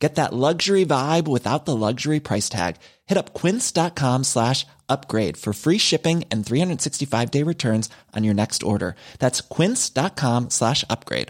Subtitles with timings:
[0.00, 2.76] Get that luxury vibe without the luxury price tag.
[3.06, 8.62] Hit up quince.com slash upgrade for free shipping and 365 day returns on your next
[8.62, 8.94] order.
[9.18, 11.28] That's quince.com slash upgrade.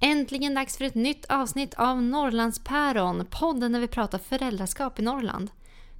[0.00, 5.50] Äntligen dags för ett nytt avsnitt av Norrlandspäron, podden där vi pratar föräldraskap i Norrland.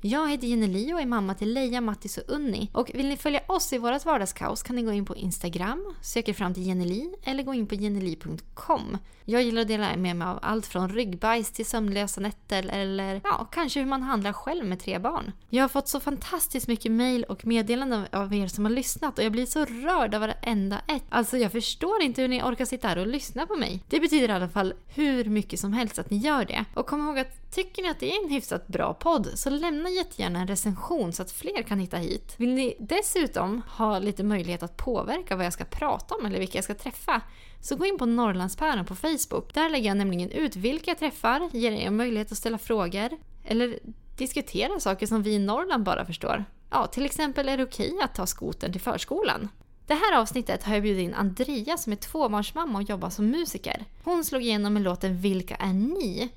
[0.00, 2.70] Jag heter Jenny Li och är mamma till Leia, Mattis och Unni.
[2.72, 6.34] Och vill ni följa oss i vårt vardagskaos kan ni gå in på Instagram, söka
[6.34, 8.98] fram till Jenny Li eller gå in på jennyli.com.
[9.24, 13.48] Jag gillar att dela med mig av allt från ryggbajs till sömnlösa nätter eller ja,
[13.52, 15.32] kanske hur man handlar själv med tre barn.
[15.48, 19.24] Jag har fått så fantastiskt mycket mejl och meddelanden av er som har lyssnat och
[19.24, 21.04] jag blir så rörd av varenda ett.
[21.08, 23.82] Alltså jag förstår inte hur ni orkar sitta här och lyssna på mig.
[23.88, 26.64] Det betyder i alla fall hur mycket som helst att ni gör det.
[26.74, 29.90] Och kom ihåg att tycker ni att det är en hyfsat bra podd så lämna
[29.90, 32.34] jättegärna en recension så att fler kan hitta hit.
[32.36, 36.58] Vill ni dessutom ha lite möjlighet att påverka vad jag ska prata om eller vilka
[36.58, 37.20] jag ska träffa
[37.60, 39.54] så gå in på Norrlandspäron på Facebook.
[39.54, 43.10] Där lägger jag nämligen ut vilka jag träffar, ger er möjlighet att ställa frågor
[43.44, 43.78] eller
[44.16, 46.44] diskutera saker som vi i Norrland bara förstår.
[46.70, 49.48] Ja, till exempel är det okej att ta skoten till förskolan.
[49.86, 53.84] Det här avsnittet har jag bjudit in Andrea som är tvåbarnsmamma och jobbar som musiker.
[54.04, 56.28] Hon slog igenom med låten Vilka är ni?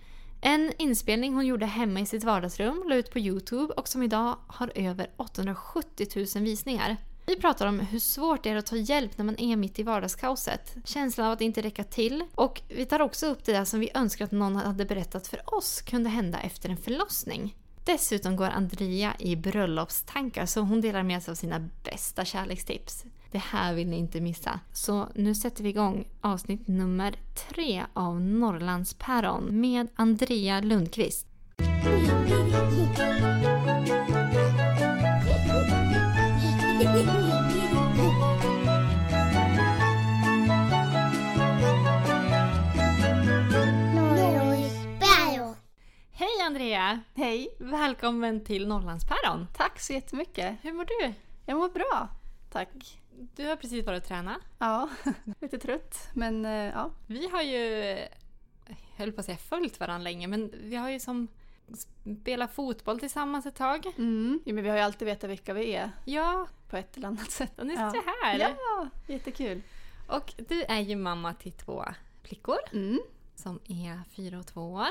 [0.43, 4.35] En inspelning hon gjorde hemma i sitt vardagsrum, la ut på Youtube och som idag
[4.47, 6.97] har över 870 000 visningar.
[7.25, 9.83] Vi pratar om hur svårt det är att ta hjälp när man är mitt i
[9.83, 10.75] vardagskaoset.
[10.85, 12.23] Känslan av att inte räcka till.
[12.35, 15.55] Och vi tar också upp det där som vi önskar att någon hade berättat för
[15.55, 17.55] oss kunde hända efter en förlossning.
[17.85, 23.05] Dessutom går Andrea i bröllopstankar så hon delar med sig av sina bästa kärlekstips.
[23.31, 24.59] Det här vill ni inte missa.
[24.73, 27.15] Så nu sätter vi igång avsnitt nummer
[27.49, 31.27] tre av Norrlandspäron med Andrea Lundqvist.
[46.13, 46.99] Hej Andrea!
[47.15, 47.55] Hej!
[47.59, 49.47] Välkommen till Norrlandspäron.
[49.53, 50.55] Tack så jättemycket.
[50.61, 51.13] Hur mår du?
[51.45, 52.07] Jag mår bra.
[52.51, 53.00] Tack.
[53.35, 54.37] Du har precis varit och tränat.
[54.59, 54.89] Ja,
[55.41, 56.91] lite trött men eh, ja.
[57.07, 57.97] Vi har ju,
[58.97, 61.27] höll på att säga följt varandra länge, men vi har ju som
[62.21, 63.85] spelat fotboll tillsammans ett tag.
[63.97, 64.41] Mm.
[64.45, 67.31] Jo, men vi har ju alltid vetat vilka vi är Ja, på ett eller annat
[67.31, 67.59] sätt.
[67.59, 68.39] och nu sitter jag här.
[68.39, 69.61] Ja, jättekul.
[70.07, 71.85] Och du är ju mamma till två
[72.23, 72.99] flickor Mm.
[73.35, 74.87] som är fyra och två år.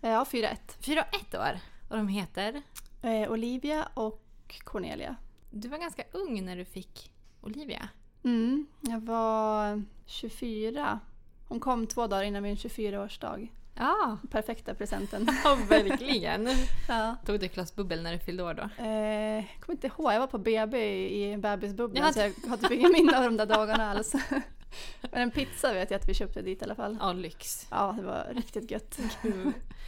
[0.00, 0.56] Ja, 4-1.
[0.80, 1.60] Fyra och ett år.
[1.90, 2.62] Och de heter?
[3.02, 4.22] Eh, Olivia och
[4.64, 5.16] Cornelia.
[5.50, 7.88] Du var ganska ung när du fick Olivia.
[8.24, 8.66] Mm.
[8.80, 11.00] Jag var 24.
[11.48, 13.48] Hon kom två dagar innan min 24-årsdag.
[13.74, 15.28] Ja, Perfekta presenten.
[15.44, 16.48] ja verkligen.
[16.88, 17.16] ja.
[17.26, 18.68] Tog du ett glas bubbel när du fyllde år då?
[18.84, 20.78] Eh, jag kommer inte ihåg, jag var på BB
[21.08, 24.14] i bebisbubblan Ja, så jag har typ ingen minne av de där dagarna alls.
[25.10, 26.98] Men en pizza vet jag att vi köpte dit i alla fall.
[27.00, 27.66] Ja, lyx.
[27.70, 28.98] Ja, det var riktigt gött.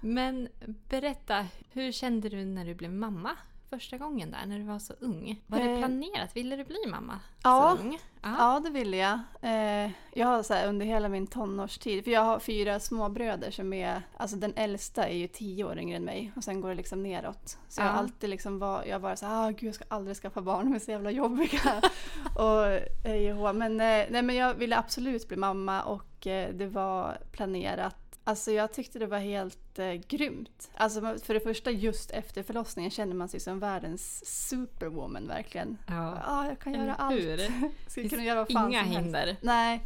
[0.01, 0.49] Men
[0.89, 3.31] berätta, hur kände du när du blev mamma?
[3.71, 5.43] Första gången där, när du var så ung.
[5.47, 5.79] Var det Eh.
[5.79, 6.37] planerat?
[6.37, 7.77] Ville du bli mamma Ja.
[7.77, 7.99] så ung?
[8.23, 9.19] Ja, det ville jag.
[9.43, 13.73] Eh, jag har så här, under hela min tonårstid, för jag har fyra småbröder som
[13.73, 16.75] är, alltså den äldsta är ju tio år yngre än mig och sen går det
[16.75, 17.59] liksom neråt.
[17.69, 17.91] Så jag Ja.
[17.93, 20.65] har alltid liksom var, jag var så här, ah, gud jag ska aldrig skaffa barn,
[20.71, 21.81] de är så jävla jobbiga.
[22.37, 22.67] och,
[23.11, 26.07] eh, men, eh, nej, men jag ville absolut bli mamma och
[26.55, 28.10] det var planerat.
[28.31, 30.71] Alltså jag tyckte det var helt eh, grymt.
[30.75, 35.79] Alltså för det första just efter förlossningen kände man sig som världens superwoman verkligen.
[35.87, 36.19] Ja.
[36.27, 37.15] Ja, jag kan göra allt.
[37.15, 37.39] hur?
[37.91, 39.07] Finns kunna göra vad fan Inga som helst.
[39.07, 39.37] hinder.
[39.43, 39.83] Nej.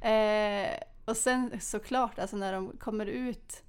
[0.00, 0.70] Eh,
[1.04, 3.62] och sen såklart, alltså när de kommer ut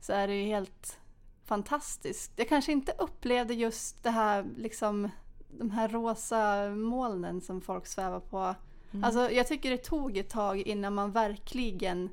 [0.00, 0.98] så är det ju helt
[1.44, 2.32] fantastiskt.
[2.36, 5.10] Jag kanske inte upplevde just det här, liksom,
[5.48, 8.54] de här rosa molnen som folk svävar på.
[8.92, 9.04] Mm.
[9.04, 12.10] Alltså jag tycker det tog ett tag innan man verkligen,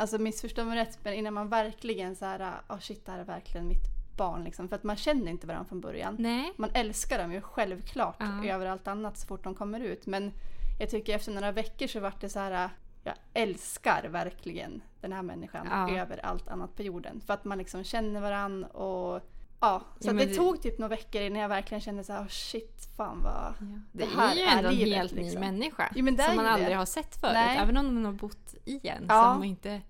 [0.00, 3.24] alltså missförstå mig rätt, men innan man verkligen så här, oh shit det här är
[3.24, 3.84] verkligen mitt
[4.16, 6.16] barn liksom, för att man känner inte varandra från början.
[6.18, 6.52] Nej.
[6.56, 8.44] Man älskar dem ju självklart Ja.
[8.54, 10.06] över allt annat så fort de kommer ut.
[10.06, 10.32] Men
[10.80, 12.70] jag tycker efter några veckor så vart det så här.
[13.04, 15.96] Jag älskar verkligen den här människan Ja.
[16.00, 17.20] över allt annat på jorden.
[17.26, 19.22] För att man liksom känner varandra och
[19.60, 19.82] ja.
[20.00, 22.28] Så Ja, det, det- tog typ några veckor innan jag verkligen kände så här, oh,
[22.28, 23.54] shit, fan vad...
[23.92, 25.40] Det, Det här är ju är ändå en livet, helt ny liksom.
[25.40, 25.90] människa.
[25.94, 27.32] Men det är som man aldrig har sett förut.
[27.34, 27.58] Nej.
[27.58, 29.04] Även om man har bott i en.
[29.08, 29.14] Ja.
[29.14, 29.80] Så har man inte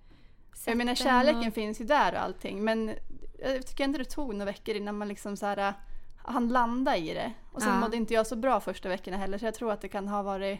[0.55, 2.95] sett Jag menar kärleken och- finns ju där och allting men
[3.39, 5.73] jag tycker ändå det tog några veckor innan man liksom så här
[6.17, 7.33] han landade i det.
[7.51, 7.79] Och sen Ja.
[7.79, 10.21] mådde inte jag så bra första veckorna heller så jag tror att det kan ha
[10.23, 10.59] varit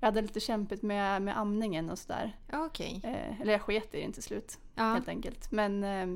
[0.00, 2.36] jag hade lite kämpigt med, med amningen och sådär.
[2.52, 3.00] Ja, Okej.
[3.04, 4.82] Eh, eller jag sket i det till slut Ja.
[4.82, 5.50] helt enkelt.
[5.52, 6.06] Men eh,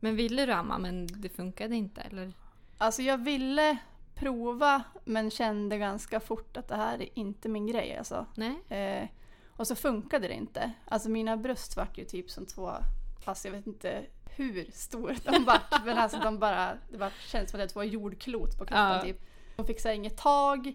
[0.00, 2.32] Men ville du amma men det funkade inte eller?
[2.78, 3.76] alltså jag ville
[4.14, 8.26] prova men kände ganska fort att det här är inte min grej alltså.
[8.34, 8.62] Nej?
[8.68, 9.08] Eh,
[9.56, 10.72] och så funkade det inte.
[10.84, 12.72] Alltså mina bröst vart ju typ som två,
[13.24, 14.06] alltså jag vet inte
[14.36, 15.84] hur stora de vart.
[15.84, 18.92] men alltså de bara, det bara känns som att det är två jordklot på kroppen
[18.96, 19.02] Ja.
[19.02, 19.20] typ.
[19.56, 20.72] De fick så här inget tag.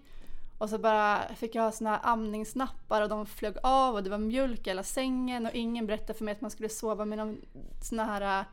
[0.57, 4.09] Och så bara fick jag ha såna här amningsnappar och de flög av och det
[4.09, 7.17] var mjölk i hela sängen och ingen berättade för mig att man skulle sova med
[7.17, 7.41] någon
[7.81, 8.45] såna här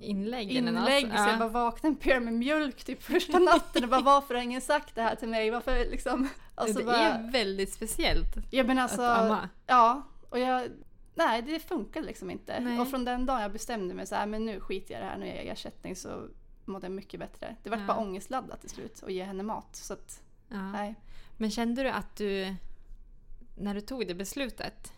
[0.00, 0.46] Inlägg?
[0.48, 0.56] något?
[0.68, 1.06] inlägg.
[1.06, 1.28] Så Ja.
[1.30, 4.94] jag bara vaknade pöl med mjölk typ första natten och bara varför har ingen sagt
[4.94, 5.50] det här till mig?
[5.50, 6.28] Varför liksom?
[6.54, 9.48] Alltså det bara, är väldigt speciellt Ja men alltså, att amma.
[9.66, 10.02] ja.
[10.30, 10.68] Och jag,
[11.14, 12.60] nej det funkade liksom inte.
[12.60, 12.80] Nej.
[12.80, 15.10] Och från den dagen jag bestämde mig så här, men nu skiter jag i det
[15.10, 16.28] här, nu ger jag ersättning så
[16.64, 17.56] mådde jag mycket bättre.
[17.62, 17.86] Det var Ja.
[17.86, 19.76] bara ångestladdat till slut och ge henne mat.
[19.76, 20.62] Så att, Ja.
[20.72, 20.94] nej.
[21.36, 22.54] Men kände du att du,
[23.56, 24.92] när du tog det beslutet,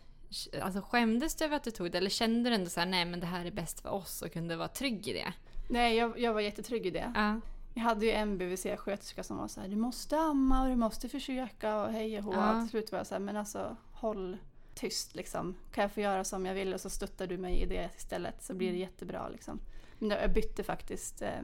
[0.61, 3.05] alltså skämdes du över att du tog det eller kände du ändå så här, nej
[3.05, 5.33] men det här är bäst för oss och kunde vara trygg i det?
[5.69, 7.11] Nej, jag, jag var jättetrygg i det.
[7.15, 7.39] Ja.
[7.73, 11.09] Jag hade ju en BVC-sköterska som var så här, du måste amma och du måste
[11.09, 12.33] försöka och hej och hå.
[12.33, 12.59] Ja.
[12.61, 14.37] Till slut var jag så här, men alltså håll
[14.75, 15.55] tyst liksom.
[15.71, 18.43] Kan jag få göra som jag vill och så stöttar du mig i det istället
[18.43, 18.57] så Mm.
[18.57, 19.59] blir det jättebra liksom.
[19.99, 21.39] Men jag bytte faktiskt eh,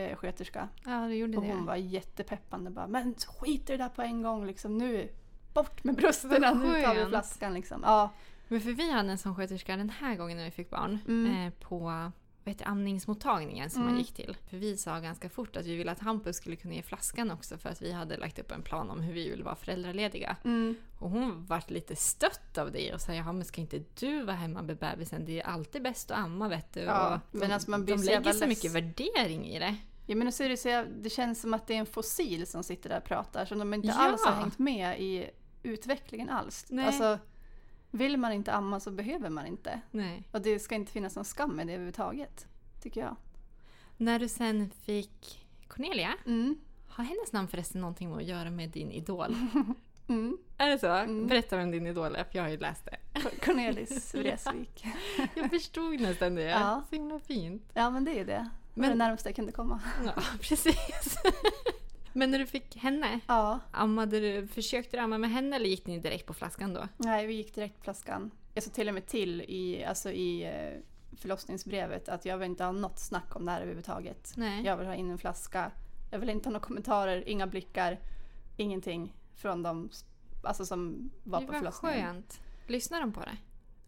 [0.00, 1.52] eh, sköterska Ja, du gjorde och det.
[1.52, 5.08] hon var jättepeppande bara, men skit i det där på en gång liksom nu.
[5.54, 7.80] Bort med brösten, nu tar vi flaskan liksom.
[7.84, 8.10] Ja.
[8.48, 11.46] Men för vi hade en sån sköterska den här gången när vi fick barn Mm.
[11.46, 12.10] eh, på
[12.44, 14.00] det, amningsmottagningen som man Mm.
[14.00, 14.36] gick till.
[14.50, 17.58] För vi sa ganska fort att vi ville att Hampus skulle kunna ge flaskan också
[17.58, 20.36] för att vi hade lagt upp en plan om hur vi ville vara föräldralediga.
[20.44, 20.76] Mm.
[20.98, 24.36] Och hon vart lite stött av det och sa ja men ska inte du vara
[24.36, 25.24] hemma med bebisen?
[25.24, 26.80] Det är alltid bäst att amma vet du.
[26.80, 29.76] Ja, och men alltså man blir de så lägger så mycket värdering i det.
[30.06, 32.62] Ja men så är det, så det känns som att det är en fossil som
[32.64, 33.94] sitter där och pratar som de inte Ja.
[33.94, 35.30] alls har hängt med i
[35.64, 36.66] utvecklingen alls.
[36.68, 36.86] Nej.
[36.86, 37.18] Alltså,
[37.90, 39.80] vill man inte amma så behöver man inte.
[39.90, 40.22] Nej.
[40.32, 42.46] Och det ska inte finnas någon skam i det överhuvudtaget.
[42.82, 43.16] Tycker jag.
[43.96, 46.58] När du sen fick Cornelia, Mm.
[46.88, 49.36] har hennes namn förresten någonting att göra med din idol?
[50.08, 50.38] Mm.
[50.58, 51.26] Är det så?
[51.26, 52.96] Berätta om din idol är, för jag har ju läst det.
[53.44, 54.84] Cornelis Vreeswijk.
[55.34, 56.42] Jag förstod nästan det.
[56.42, 56.82] Ja.
[56.90, 57.62] Så himla fint.
[57.74, 58.48] Ja men det är det.
[58.74, 59.80] Men- det närmaste jag kunde komma.
[60.04, 61.16] Ja, precis.
[62.16, 63.60] Men när du fick henne, Ja.
[63.72, 66.88] ammade du, försökte du amma med henne eller gick ni direkt på flaskan då?
[66.96, 68.30] Nej, vi gick direkt på flaskan.
[68.54, 70.80] Jag sa till och med till i, alltså i eh,
[71.18, 74.32] förlossningsbrevet att jag vill inte ha något snack om det här överhuvudtaget.
[74.36, 74.64] Nej.
[74.64, 75.70] Jag vill ha in en flaska.
[76.10, 77.98] Jag vill inte ha några kommentarer, inga blickar,
[78.56, 79.90] ingenting från dem
[80.42, 82.12] alltså som var det på var förlossningen.
[82.14, 82.40] skönt.
[82.66, 83.36] Lyssnar de på det?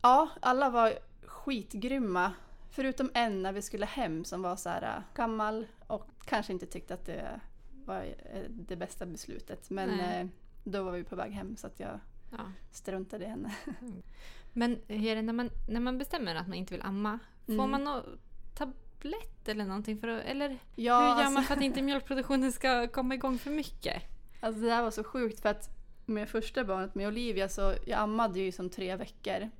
[0.02, 0.92] Ja, alla var
[1.26, 2.32] skitgrymma.
[2.70, 6.66] Förutom en när vi skulle hem som var så här äh, gammal och kanske inte
[6.66, 7.40] tyckte att det
[7.86, 9.70] var eh, det bästa beslutet.
[9.70, 10.20] Men Nej.
[10.20, 10.26] eh,
[10.64, 12.00] då var vi på väg hem så att jag
[12.30, 12.52] Ja.
[12.70, 13.54] struntade i henne.
[14.52, 17.18] Men hur är det när man, när man bestämmer att man inte vill amma?
[17.46, 17.70] Får Mm.
[17.70, 18.18] man någon
[18.54, 19.98] tablett eller någonting?
[19.98, 23.38] För att, eller Ja, hur gör alltså- man för att inte mjölkproduktionen ska komma igång
[23.38, 24.02] för mycket?
[24.40, 25.70] Alltså det där var så sjukt för att
[26.06, 29.50] med första barnet med Olivia så jag ammade ju som tre veckor.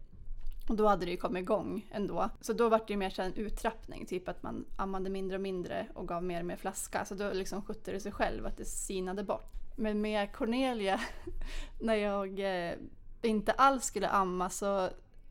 [0.68, 2.30] Och då hade det ju kommit igång ändå.
[2.40, 5.42] Så då var det ju mer så en uttrappning, typ att man ammade mindre och
[5.42, 7.04] mindre och gav mer och mer flaska.
[7.04, 9.52] Så då liksom skötte det sig själv, att det sinade bort.
[9.76, 11.00] Men med Cornelia,
[11.80, 12.74] när jag eh,
[13.22, 14.88] inte alls skulle amma så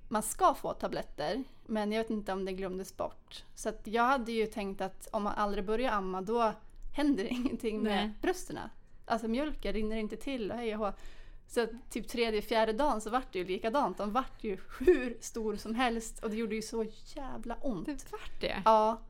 [0.09, 1.43] man ska få tabletter.
[1.65, 3.43] Men jag vet inte om det glömdes bort.
[3.55, 6.53] Så jag hade ju tänkt att om man aldrig börjar amma då
[6.95, 8.11] händer ingenting med Nej.
[8.21, 8.59] brösten.
[9.05, 10.93] Alltså mjölken rinner inte till och hej och hå.
[11.47, 13.97] Så typ tredje, fjärde dagen så vart det ju likadant.
[13.97, 16.85] De vart ju hur stor som helst och det gjorde ju så
[17.15, 17.85] jävla ont.
[17.85, 18.61] Det vart det.
[18.65, 19.01] Ja.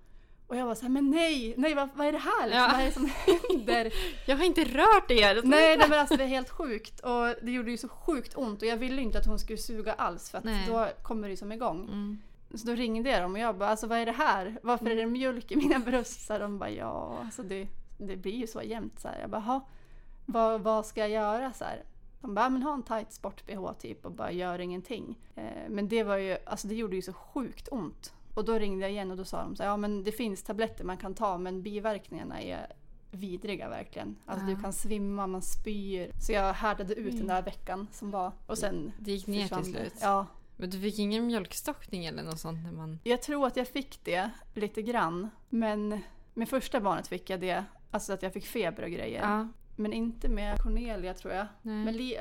[0.48, 2.62] Och jag var såhär, men nej, nej vad, vad är det här liksom?
[2.62, 2.70] Ja.
[2.72, 3.10] Vad är det som
[3.50, 3.94] händer?
[4.28, 5.42] Jag har inte rört er!
[5.44, 7.00] nej, nej men alltså det är helt sjukt.
[7.00, 9.94] Och det gjorde ju så sjukt ont och jag ville inte att hon skulle suga
[9.94, 10.66] alls för att Nej.
[10.68, 11.84] då kommer det ju som igång.
[11.84, 12.22] Mm.
[12.56, 14.60] Så då ringde jag dem och jag bara, alltså vad är det här?
[14.64, 16.26] Varför är det mjölk i mina bröst?
[16.28, 19.00] Så de bara, ja, alltså det, det blir ju så jämnt.
[19.00, 19.20] Så här.
[19.22, 19.68] Jag bara, "Ha,
[20.26, 21.54] vad, vad ska jag göra?
[21.54, 21.84] Så här.
[22.26, 25.20] De bara, men ha en tight sport-bh typ och bara gör ingenting.
[25.36, 28.14] Eh, men det var ju, alltså det gjorde ju så sjukt ont.
[28.34, 30.44] Och då ringde jag igen och då sa de så här, ja men det finns
[30.44, 32.68] tabletter man kan ta men biverkningarna är
[33.12, 34.16] vidriga verkligen.
[34.26, 34.56] Alltså Ja.
[34.56, 36.12] du kan svimma, man spyr.
[36.22, 38.32] Så jag härdade ut den där veckan som var.
[38.48, 39.94] Och sen Det gick ner till slut.
[40.02, 40.26] Ja.
[40.58, 43.00] Men du fick ingen mjölkstockning eller något sånt när man...
[43.04, 45.30] Jag tror att jag fick det lite grann.
[45.50, 46.00] Men
[46.34, 47.66] med första barnet fick jag det.
[47.92, 49.22] Alltså att jag fick feber och grejer.
[49.22, 49.48] Ja.
[49.76, 51.48] Men inte med Cornelia tror jag.
[51.62, 51.86] Nej.
[51.86, 52.18] Men li-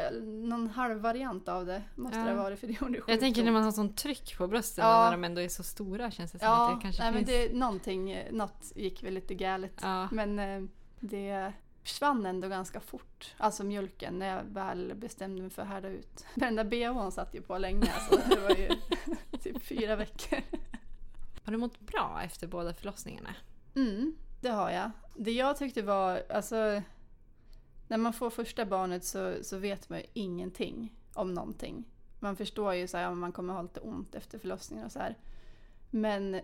[0.49, 2.25] någon halvvariant av det måste Ja.
[2.25, 4.46] det ha varit för det gjorde sjukt Jag tänker när man har sånt tryck på
[4.49, 5.04] brösten Ja.
[5.04, 7.26] när de ändå är så stora känns det som Ja, att det kanske nej, men
[7.26, 7.50] finns...
[7.52, 9.78] det, någonting, något gick väl lite galet.
[9.82, 10.08] Ja.
[10.12, 10.62] Men eh,
[11.00, 13.34] det försvann ändå ganska fort.
[13.37, 16.25] Alltså mjölken när jag väl bestämde mig för att härda ut.
[16.34, 17.92] Men den där bhn satt ju på länge.
[17.94, 18.68] Alltså, det var ju
[19.42, 20.38] typ fyra veckor.
[21.44, 23.34] Har du mått bra efter båda förlossningarna?
[23.76, 24.90] Mm, det har jag.
[25.16, 26.82] Det jag tyckte var, alltså
[27.88, 31.84] när man får första barnet så, så vet man ju ingenting om någonting.
[32.20, 34.98] Man förstår ju så här, om man kommer ha lite ont efter förlossningen och så
[34.98, 35.18] här.
[35.90, 36.40] Men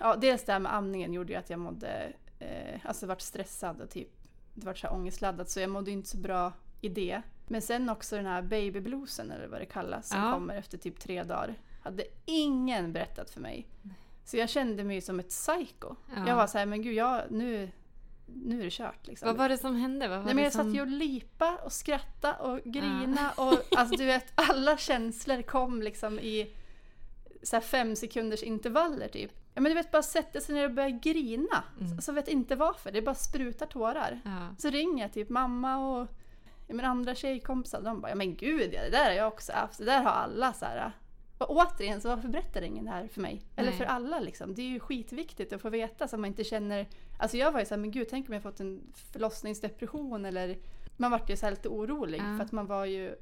[0.00, 3.80] ja, dels det här med amningen gjorde ju att jag mådde, eh, alltså vart stressad
[3.80, 4.08] och typ,
[4.54, 7.22] det vart så här ångestladdat så jag mådde inte så bra i det.
[7.48, 10.32] Men sen också den här babybluesen eller vad det kallas som Ja.
[10.32, 11.54] kommer efter typ tre dagar.
[11.82, 13.66] Hade ingen berättat för mig.
[14.24, 15.94] Så jag kände mig som ett psycho.
[16.16, 16.28] Ja.
[16.28, 17.70] Jag var så här, men gud, jag, nu,
[18.34, 19.06] nu är det kört.
[19.06, 19.26] Liksom.
[19.26, 20.08] Vad var det som hände?
[20.08, 20.64] Vad var Nej, men jag som...
[20.64, 25.82] satt ju och lipa och skratta och grina och alltså du vet alla känslor kom
[25.82, 26.54] liksom i
[27.42, 29.32] så fem sekunders intervaller typ.
[29.54, 31.64] Ja men du vet bara sätta sig ner och börja grina.
[31.80, 32.00] Mm.
[32.00, 34.20] Så vet inte varför, det bara sprutar tårar.
[34.24, 34.54] Ja.
[34.58, 36.08] Så ringer jag typ mamma och
[36.66, 39.52] ja, men andra tjejkompisar de bara ja men gud ja, det där har jag också
[39.52, 40.92] haft, det där har alla så här.
[41.48, 43.42] Och återigen, så varför berättar ingen det här för mig?
[43.56, 43.78] Eller Nej.
[43.78, 44.54] för alla liksom.
[44.54, 46.86] Det är ju skitviktigt att få veta så man inte känner...
[47.18, 50.58] Alltså jag var ju såhär, men gud tänk om jag fått en förlossningsdepression eller...
[50.96, 52.36] Man vart ju så här lite orolig Ja.
[52.36, 53.14] för att man var ju...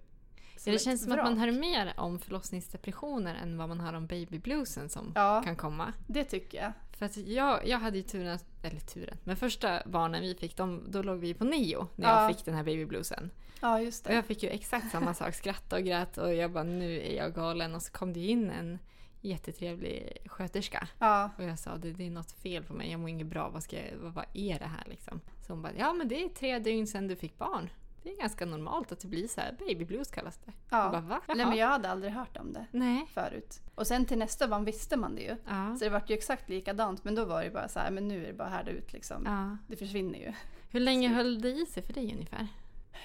[0.66, 4.06] Ja, det känns som att man hör mer om förlossningsdepressioner än vad man hör om
[4.06, 5.42] babybluesen som Ja.
[5.44, 5.92] kan komma.
[6.06, 6.72] Det tycker jag.
[6.98, 10.84] För att jag, jag hade ju turen, eller turen, men första barnen vi fick, de,
[10.88, 12.20] då låg vi på neo när Ja.
[12.22, 13.30] jag fick den här babybluesen.
[13.60, 14.14] Ja, just Och det.
[14.16, 17.34] jag fick ju exakt samma sak, skratta och grät och jag bara nu är jag
[17.34, 17.74] galen.
[17.74, 18.78] Och så kom det in en
[19.20, 20.88] jättetrevlig sköterska.
[20.98, 23.48] Ja, Och jag sa det, det är något fel på mig, jag mår inget bra,
[23.48, 25.20] vad, ska jag, vad, vad är det här liksom?
[25.46, 27.70] Så hon bara, ja men det är tre dygn sedan du fick barn.
[28.02, 30.52] Det är ganska normalt att det blir så här, baby blues kallas det.
[30.70, 30.82] ja.
[30.82, 31.20] Jag bara, va?
[31.28, 33.06] Nej men jag hade aldrig hört om det Nej.
[33.14, 33.60] förut.
[33.74, 35.36] Och sen till nästa barn visste man det ju.
[35.48, 35.76] Ja.
[35.78, 38.22] Så det vart ju exakt likadant men då var det bara så här, men nu
[38.22, 39.22] är det bara här ut liksom.
[39.26, 39.56] ja.
[39.66, 40.32] Det försvinner ju.
[40.70, 42.46] Hur länge höll det i sig för dig ungefär?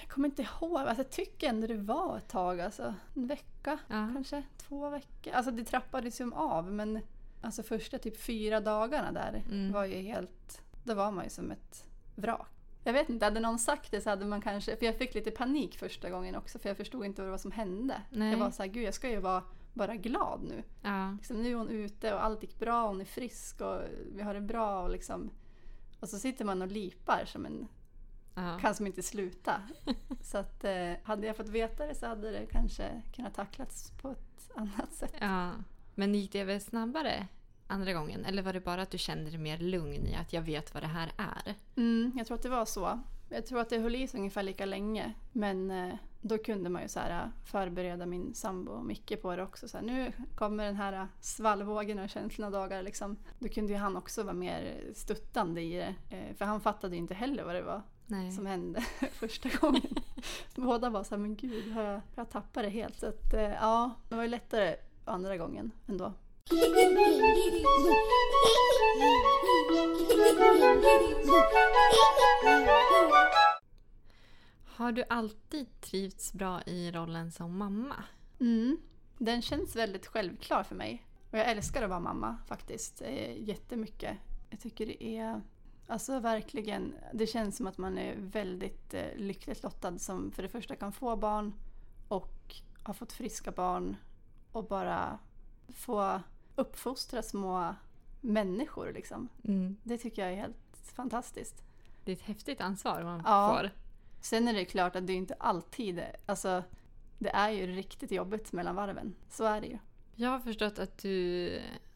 [0.00, 2.94] Jag kommer inte ihåg, alltså, jag tycker ändå det var ett tag alltså.
[3.14, 4.08] En vecka Ja.
[4.12, 5.32] kanske, två veckor.
[5.32, 7.00] Alltså det trappades ju av men
[7.42, 9.72] alltså första typ fyra dagarna där Mm.
[9.72, 11.84] var ju helt, då var man ju som ett
[12.14, 12.48] vrak.
[12.86, 15.30] Jag vet inte, hade någon sagt det så hade man kanske, för jag fick lite
[15.30, 18.02] panik första gången också för jag förstod inte vad det var som hände.
[18.10, 18.30] Nej.
[18.30, 20.62] Jag var så här, gud jag ska ju vara bara glad nu.
[20.82, 21.12] Ja.
[21.12, 23.80] Liksom, nu är hon ute och allt gick bra, hon är frisk och
[24.14, 25.30] vi har det bra och liksom
[26.00, 27.68] och så sitter man och lipar som en
[28.34, 28.58] ja.
[28.58, 29.62] kan som inte sluta.
[30.22, 34.10] Så att eh, hade jag fått veta det så hade det kanske kunnat tacklats på
[34.10, 35.14] ett annat sätt.
[35.20, 35.52] ja.
[35.94, 37.26] Men gick det väl snabbare
[37.66, 38.24] andra gången?
[38.24, 40.82] Eller var det bara att du kände dig mer lugn i att jag vet vad
[40.82, 41.54] det här är?
[41.76, 43.00] Mm, jag tror att det var så.
[43.28, 45.14] Jag tror att det höll i sig ungefär lika länge.
[45.32, 49.68] Men eh, då kunde man ju så här, förbereda min sambo Micke på det också.
[49.68, 52.82] Så här, nu kommer den här svallvågen och känslorna dagar.
[52.82, 53.16] Liksom.
[53.38, 55.94] Då kunde ju han också vara mer stöttande i det.
[56.16, 58.32] Eh, för han fattade ju inte heller vad det var Nej.
[58.32, 58.80] som hände
[59.12, 59.94] första gången.
[60.54, 62.98] Båda var så här, men gud, har jag, jag tappat det helt?
[62.98, 66.12] Så att, eh, ja, det var ju lättare andra gången ändå.
[74.66, 78.04] Har du alltid trivts bra i rollen som mamma?
[78.40, 78.78] Mm.
[79.18, 81.06] Den känns väldigt självklar för mig.
[81.30, 84.16] Och jag älskar att vara mamma faktiskt eh, jättemycket.
[84.50, 85.40] Jag tycker det är
[85.88, 90.48] Alltså verkligen, det känns som att man är väldigt eh, lyckligt lottad som för det
[90.48, 91.54] första kan få barn
[92.08, 93.96] och har fått friska barn
[94.52, 95.18] och bara
[95.68, 96.20] få
[96.56, 97.74] uppfostra små
[98.20, 99.28] människor liksom.
[99.82, 100.56] Det tycker jag är helt
[100.94, 101.62] fantastiskt.
[102.04, 103.56] Det är ett häftigt ansvar man Ja.
[103.56, 103.70] får.
[104.20, 106.62] Sen är det klart att det inte alltid, alltså
[107.18, 109.14] det är ju riktigt jobbigt mellan varven.
[109.30, 109.78] Så är det ju.
[110.14, 111.50] Jag har förstått att du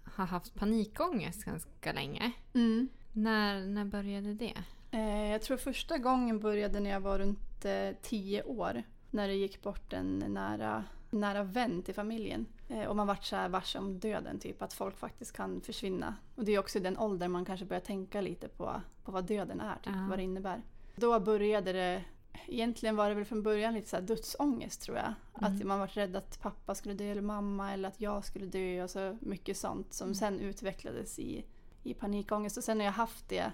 [0.04, 2.32] har haft panikångest ganska länge.
[2.54, 2.88] Mm.
[3.12, 4.54] När, när började det?
[4.90, 8.82] Eh, jag tror första gången började när jag var runt eh, tio år.
[9.10, 12.46] När det gick bort en nära, nära vän till familjen.
[12.70, 16.16] Eh, och man vart så här varse om döden, typ att folk faktiskt kan försvinna.
[16.36, 19.24] Och det är också i den åldern man kanske börjar tänka lite på, på vad
[19.24, 20.06] döden är, typ, Ja.
[20.08, 20.62] vad det innebär.
[20.96, 22.04] Då började det
[22.46, 25.14] egentligen var det väl från början lite så här dödsångest tror jag.
[25.40, 25.56] Mm.
[25.56, 28.82] Att man var rädd att pappa skulle dö eller mamma eller att jag skulle dö
[28.82, 30.14] och så mycket sånt som Mm.
[30.14, 31.44] sen utvecklades i,
[31.82, 32.56] i panikångest.
[32.56, 33.52] Och sen har jag haft det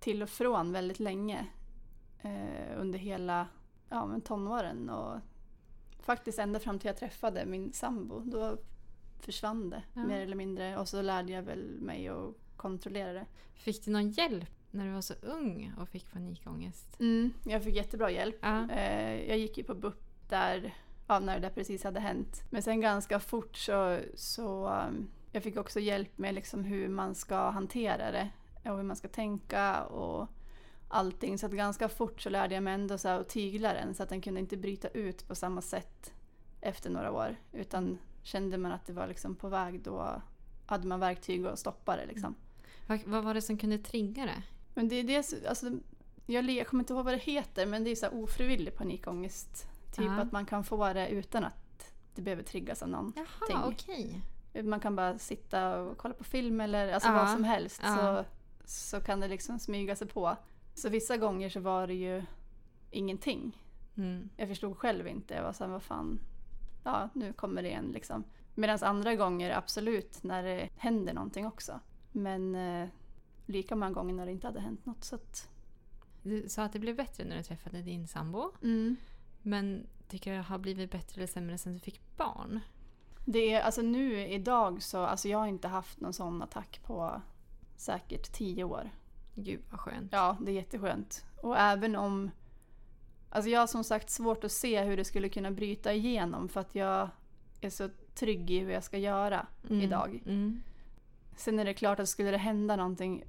[0.00, 1.46] till och från väldigt länge.
[2.22, 3.46] Eh, under hela
[3.88, 5.18] ja, men tonåren och
[6.04, 8.20] faktiskt ända fram till jag träffade min sambo.
[8.20, 8.56] Då
[9.20, 10.04] försvann det Ja.
[10.04, 13.26] mer eller mindre och så lärde jag väl mig att kontrollera det.
[13.54, 17.00] Fick du någon hjälp när du var så ung och fick panikångest?
[17.00, 18.36] Mm, jag fick jättebra hjälp.
[18.40, 18.70] Ja.
[18.70, 20.74] Eh, jag gick ju på BUP där,
[21.08, 22.42] ja, när det där precis hade hänt.
[22.50, 27.14] Men sen ganska fort så, så um, jag fick också hjälp med liksom hur man
[27.14, 28.28] ska hantera det
[28.70, 30.28] och hur man ska tänka och
[30.94, 31.38] allting.
[31.38, 34.08] Så att ganska fort så lärde jag mig ändå så att tygla den så att
[34.08, 36.12] den kunde inte bryta ut på samma sätt
[36.60, 37.36] efter några år.
[37.52, 40.22] Utan kände man att det var liksom på väg då
[40.66, 42.34] hade man verktyg att stoppa det liksom.
[42.86, 44.42] Vad, vad var det som kunde trigga det?
[44.74, 45.70] Men det är det, alltså,
[46.26, 49.66] jag, jag kommer inte ihåg vad det heter men det är så här ofrivillig panikångest.
[49.94, 50.12] Typ Ja.
[50.20, 53.12] att man kan få det utan att det behöver triggas av någon.
[53.16, 54.20] Jaha, okej.
[54.62, 58.24] Man kan bara sitta och kolla på film eller alltså vad som helst så,
[58.64, 60.36] så kan det liksom smyga sig på.
[60.74, 62.22] Så vissa gånger så var det ju
[62.90, 63.58] ingenting.
[63.96, 64.30] Mm.
[64.36, 65.34] Jag förstod själv inte.
[65.34, 66.20] Jag var såhär, vad fan,
[66.84, 68.24] ja nu kommer det igen liksom.
[68.54, 71.80] Medan andra gånger absolut när det händer någonting också.
[72.12, 72.88] Men eh,
[73.46, 75.04] lika många gånger när det inte hade hänt något.
[75.04, 75.48] Så att,
[76.22, 78.52] Du sa att det blev bättre när du träffade din sambo.
[78.62, 78.96] mm.
[79.42, 82.60] Men tycker du det har blivit bättre eller sämre sen du fick barn?
[83.24, 87.22] Det är, alltså nu idag så, alltså jag har inte haft någon sån attack på
[87.76, 88.90] säkert tio år.
[89.34, 90.12] Gud vad skönt.
[90.12, 91.24] Ja, det är jätteskönt.
[91.42, 92.30] Och även om,
[93.30, 96.60] alltså jag har som sagt svårt att se hur det skulle kunna bryta igenom för
[96.60, 97.08] att jag
[97.60, 99.80] är så trygg i hur jag ska göra Mm.
[99.82, 100.22] idag.
[100.26, 100.60] Mm.
[101.36, 103.24] Sen är det klart att skulle det hända någonting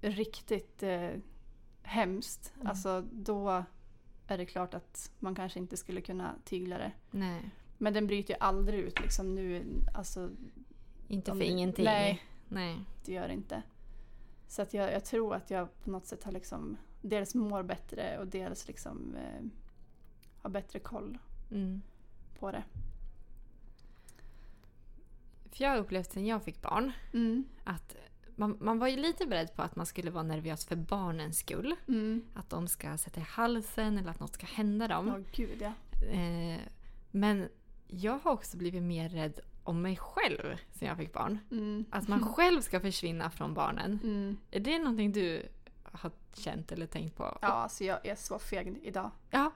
[0.00, 1.10] riktigt eh,
[1.82, 2.66] hemskt, Mm.
[2.66, 3.64] alltså då
[4.26, 6.92] är det klart att man kanske inte skulle kunna tygla det.
[7.10, 10.30] Nej, Men den bryter ju aldrig ut liksom nu, alltså
[11.08, 11.84] inte för det- ingenting.
[11.84, 12.22] nej.
[12.48, 12.78] Nej.
[13.04, 13.62] det gör det inte.
[14.52, 18.18] Så att jag, jag tror att jag på något sätt har liksom dels mår bättre
[18.18, 19.44] och dels liksom eh,
[20.42, 21.18] har bättre koll
[21.50, 21.82] Mm.
[22.38, 22.62] på det.
[25.50, 27.44] För jag har upplevt sen jag fick barn Mm.
[27.64, 27.96] att
[28.36, 31.74] man, man var ju lite beredd på att man skulle vara nervös för barnens skull.
[31.88, 32.24] Mm.
[32.34, 35.06] Att de ska sätta i halsen eller att något ska hända dem.
[35.08, 35.72] Ja, gud ja.
[36.06, 36.60] Eh,
[37.10, 37.48] men
[37.88, 41.38] jag har också blivit mer rädd om mig själv sen jag fick barn.
[41.50, 41.84] Mm.
[41.90, 43.98] Att man själv ska försvinna från barnen.
[44.04, 44.36] Mm.
[44.50, 45.42] Är det någonting du
[45.82, 47.38] har känt eller tänkt på?
[47.42, 49.10] Ja, alltså jag är så feg idag.
[49.30, 49.52] Ja.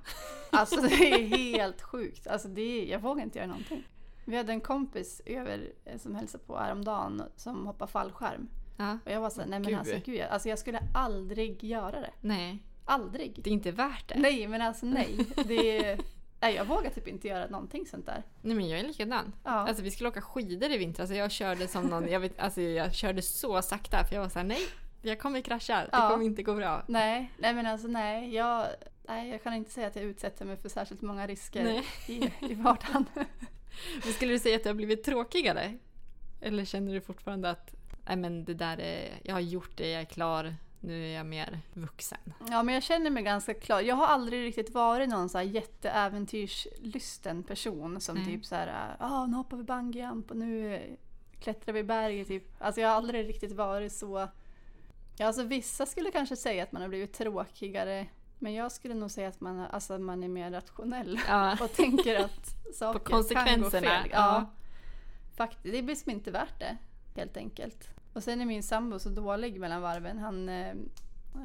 [0.53, 1.27] Alltså det är
[1.59, 2.27] helt sjukt.
[2.27, 3.89] Alltså det är, jag vågar inte göra någonting.
[4.25, 8.49] Vi hade en kompis över eh, som hälsade på häromdagen som hoppade fallskärm.
[8.77, 8.99] ja.
[9.05, 9.79] Och jag var såhär, nej men Gud.
[9.79, 12.11] alltså gud, jag- alltså jag skulle aldrig göra det.
[12.21, 13.41] Nej, Aldrig.
[13.45, 14.19] det är inte värt det.
[14.19, 15.27] Nej men alltså nej.
[15.47, 16.01] Det är,
[16.41, 18.23] nej jag vågar typ inte göra någonting sånt där.
[18.41, 19.33] Nej men jag är likadan.
[19.45, 19.51] Ja.
[19.51, 22.61] Alltså vi skulle åka skidor i vintras och jag körde som någon, jag, vet, alltså,
[22.61, 24.69] jag körde så sakta för jag var såhär nej,
[25.03, 26.11] jag kommer krascha, det Ja.
[26.11, 26.83] kommer inte gå bra.
[26.87, 28.35] Nej, nej men alltså nej.
[28.35, 28.67] Jag,
[29.09, 29.29] nej.
[29.31, 31.83] jag kan inte säga att jag utsätter mig för särskilt många risker Nej.
[32.09, 33.05] i, i vardagen.
[34.05, 35.79] Men skulle du säga att du har blivit tråkigare?
[36.41, 37.75] Eller känner du fortfarande att
[38.07, 40.55] nej men det där är, jag har gjort det, jag är klar,
[40.87, 42.19] nu är jag mer vuxen?
[42.51, 43.81] Ja men jag känner mig ganska klar.
[43.81, 48.27] Jag har aldrig riktigt varit någon så här jätteäventyrslysten person som Nej.
[48.27, 50.83] typ så här, ah, nu hoppar vi bungyjump och nu
[51.41, 52.29] klättrar vi i berget.
[52.29, 52.45] Typ.
[52.59, 54.29] Alltså jag har aldrig riktigt varit så...
[55.19, 58.07] Ja, alltså vissa skulle kanske säga att man har blivit tråkigare.
[58.39, 61.57] Men jag skulle nog säga att man, alltså, man är mer rationell Ja.
[61.65, 63.71] och tänker att saker På kan gå konsekvenserna.
[64.03, 64.11] fel.
[64.13, 64.19] Ja.
[64.19, 64.47] Ja.
[65.37, 66.77] Faktiskt, det blir som inte värt det
[67.17, 67.89] helt enkelt.
[68.17, 70.19] Och sen är min sambo så dålig mellan varven.
[70.19, 70.75] Han eh,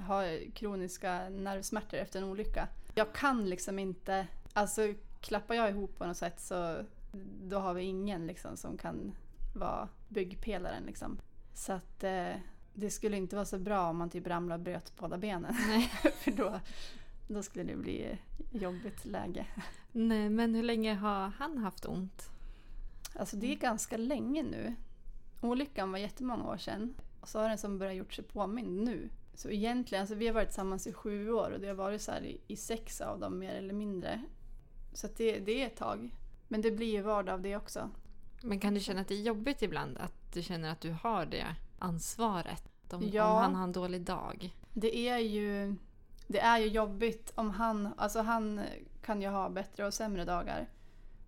[0.02, 2.68] har kroniska nervsmärtor efter en olycka.
[2.96, 6.86] Jag kan liksom inte, alltså klappar jag ihop på något sätt så
[7.44, 9.16] då har vi ingen liksom som kan
[9.56, 11.20] vara byggpelaren liksom.
[11.54, 12.34] Så att eh,
[12.74, 15.56] det skulle inte vara så bra om man typ ramlade och bröt båda benen.
[15.68, 15.92] Nej.
[16.16, 16.60] För då,
[17.28, 18.20] då skulle det bli
[18.52, 19.46] jobbigt läge.
[19.92, 22.30] Nej, men hur länge har han haft ont?
[23.16, 24.76] Alltså det är ganska länge nu.
[25.41, 26.93] Olyckan var jättemånga år sedan.
[27.21, 29.10] Och så har den som börjat gjort sig påmind nu.
[29.34, 32.12] Så egentligen, alltså vi har varit tillsammans i sju år och det har varit så
[32.12, 34.21] i, i sex av dem mer eller mindre.
[34.93, 36.15] Så det, det är ett tag.
[36.47, 37.89] Men det blir ju vardag av det också.
[38.41, 39.97] Men kan du känna att det är jobbigt ibland?
[39.97, 42.63] Att du känner att du har det ansvaret?
[42.93, 43.32] Om, Ja.
[43.32, 44.56] om han har en dålig dag?
[44.73, 45.75] Det är ju,
[46.27, 48.62] det är ju jobbigt om han, alltså han
[49.01, 50.69] kan ju ha bättre och sämre dagar.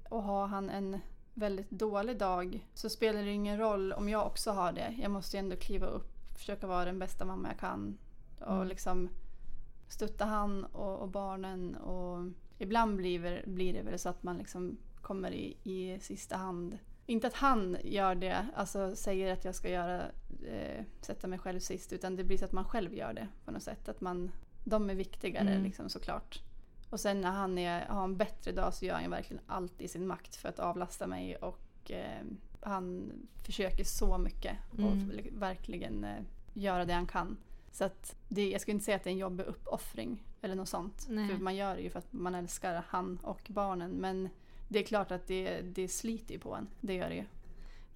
[0.10, 1.00] Och har han en
[1.34, 4.96] väldigt dålig dag så spelar det ingen roll om jag också har det.
[5.02, 7.98] Jag måste ju ändå kliva upp, försöka vara den bästa mamma jag kan.
[8.40, 8.68] Och Mm.
[8.68, 9.10] liksom
[9.88, 14.38] stötta han och, och barnen och ibland blir, det- blir det väl så att man
[14.38, 16.78] liksom kommer i, i sista hand.
[17.06, 20.02] Inte att han gör det, alltså säger att jag ska göra,
[20.48, 23.52] eh, sätta mig själv sist, utan det blir så att man själv gör det på
[23.52, 23.90] något sätt.
[23.90, 24.32] Att man,
[24.64, 25.64] de är viktigare Mm.
[25.64, 26.42] liksom såklart.
[26.94, 29.88] Och sen när han är, har en bättre dag så gör han verkligen allt i
[29.88, 32.22] sin makt för att avlasta mig och eh,
[32.62, 33.12] han
[33.46, 35.12] försöker så mycket och Mm.
[35.20, 36.22] f- verkligen eh,
[36.54, 37.38] göra det han kan.
[37.72, 40.70] Så att det, jag skulle inte säga att det är en jobbig uppoffring eller något
[40.70, 41.06] sånt.
[41.10, 41.30] Nej.
[41.30, 43.92] För man gör det ju för att man älskar han och barnen.
[43.92, 44.30] Men
[44.68, 46.68] det är klart att det, det sliter ju på en.
[46.82, 47.26] Det gör det ju.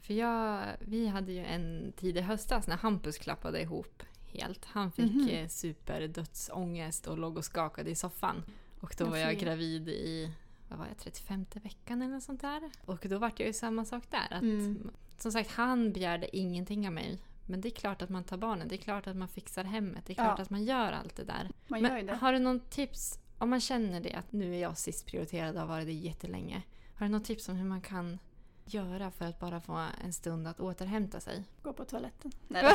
[0.02, 4.66] För jag, vi hade ju en tid i höstas när Hampus klappade ihop helt.
[4.66, 5.30] Han fick Mhm.
[5.30, 8.44] eh, superdödsångest och låg och skakade i soffan.
[8.80, 10.32] Och då var jag gravid i
[10.68, 12.72] vad var jag, 35 veckan eller något sånt där.
[12.86, 14.28] Och då var det ju samma sak där.
[14.38, 14.92] Att, Mm.
[15.18, 17.20] Som sagt, han begärde ingenting av mig.
[17.46, 20.06] Men det är klart att man tar barnen, det är klart att man fixar hemmet,
[20.06, 20.44] det är klart Ja.
[20.44, 21.50] att man gör allt det där.
[21.68, 22.16] Man gör Men det.
[22.16, 25.62] har du någon tips, om man känner det att nu är jag sist prioriterad och
[25.62, 26.62] har varit det jättelänge.
[26.96, 28.20] Har du något tips om hur man kan
[28.66, 31.44] göra för att bara få en stund att återhämta sig?
[31.64, 32.32] Gå på toaletten.
[32.48, 32.74] Nej.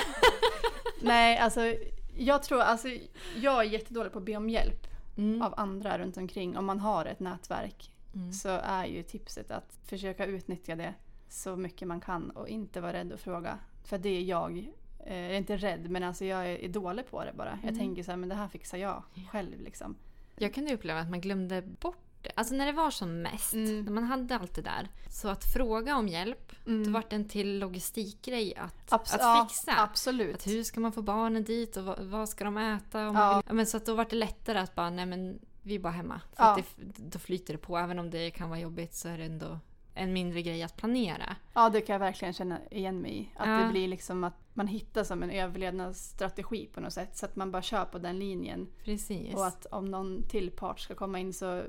[1.03, 1.75] Nej alltså
[2.17, 2.89] jag tror, alltså
[3.37, 5.43] jag är jättedålig på att be om hjälp Mm.
[5.43, 6.57] av andra runt omkring.
[6.59, 8.33] Om man har ett nätverk Mm.
[8.33, 10.95] så är ju tipset att försöka utnyttja det
[11.29, 13.59] så mycket man kan och inte vara rädd att fråga.
[13.85, 14.59] För det är jag.
[15.07, 17.59] Eh, Jag är inte rädd men alltså jag är dålig på det bara.
[17.63, 17.79] Jag Mm.
[17.79, 19.97] tänker så här, men det här fixar jag själv liksom.
[20.39, 22.31] Jag kunde uppleva att man glömde bort det.
[22.37, 23.85] Alltså när det var som mest, Mm.
[23.85, 24.89] när man hade allt det där.
[25.11, 26.85] Så att fråga om hjälp, Mm.
[26.85, 29.73] då var det en till logistikgrej att, Abs- att ja, fixa.
[29.77, 30.35] Absolut.
[30.35, 33.09] Att hur ska man få barnen dit och vad, vad ska de äta?
[33.09, 33.43] Och Ja.
[33.47, 35.93] ja, men så att då var det lättare att bara, nej men vi är bara
[35.93, 36.21] hemma.
[36.37, 36.51] För Ja.
[36.59, 37.77] att det, då flyter det på.
[37.79, 39.59] Även om det kan vara jobbigt så är det ändå
[39.95, 41.37] en mindre grej att planera.
[41.53, 43.29] Ja, det kan jag verkligen känna igen mig i.
[43.37, 43.55] Att Ja.
[43.57, 47.17] det blir liksom att man hittar som en överlevnadsstrategi på något sätt.
[47.17, 48.69] Så att man bara kör på den linjen.
[48.85, 49.35] Precis.
[49.35, 51.63] Och att om någon till part ska komma in så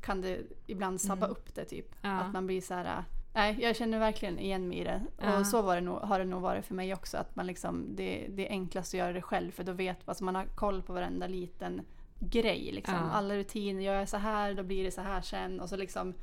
[0.00, 1.30] kan det ibland sabba Mm.
[1.30, 1.94] upp det typ.
[2.02, 2.10] Ja.
[2.10, 2.84] Att man blir så här.
[2.98, 5.02] äh, Nej, jag känner verkligen igen mig i det.
[5.18, 5.38] Ja.
[5.40, 7.16] Och så var det nog, har det nog varit för mig också.
[7.18, 10.10] Att man liksom, det, det är enklast att göra det själv för då vet man,
[10.10, 11.82] alltså man har koll på varenda liten
[12.18, 12.70] grej.
[12.72, 12.94] Liksom.
[12.94, 13.00] Ja.
[13.10, 15.60] Alla rutiner, gör jag så här då blir det så här sen.
[15.60, 16.14] Och så liksom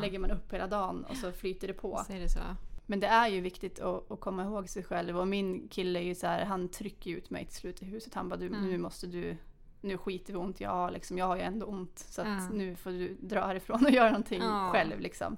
[0.00, 2.02] lägger man upp hela dagen och så flyter det på.
[2.08, 2.38] Det så.
[2.86, 5.18] Men det är ju viktigt att, att komma ihåg sig själv.
[5.18, 8.14] Och min kille är ju så här, han trycker ut mig till slut i huset.
[8.14, 8.62] Han bara, du, Mm.
[8.64, 9.36] nu måste du,
[9.84, 10.90] nu skiter vi ont jag har.
[10.90, 11.98] Liksom, jag har ju ändå ont.
[11.98, 12.48] Så Ja.
[12.52, 14.68] nu får du dra härifrån och göra någonting Ja.
[14.72, 15.00] själv.
[15.00, 15.36] Liksom.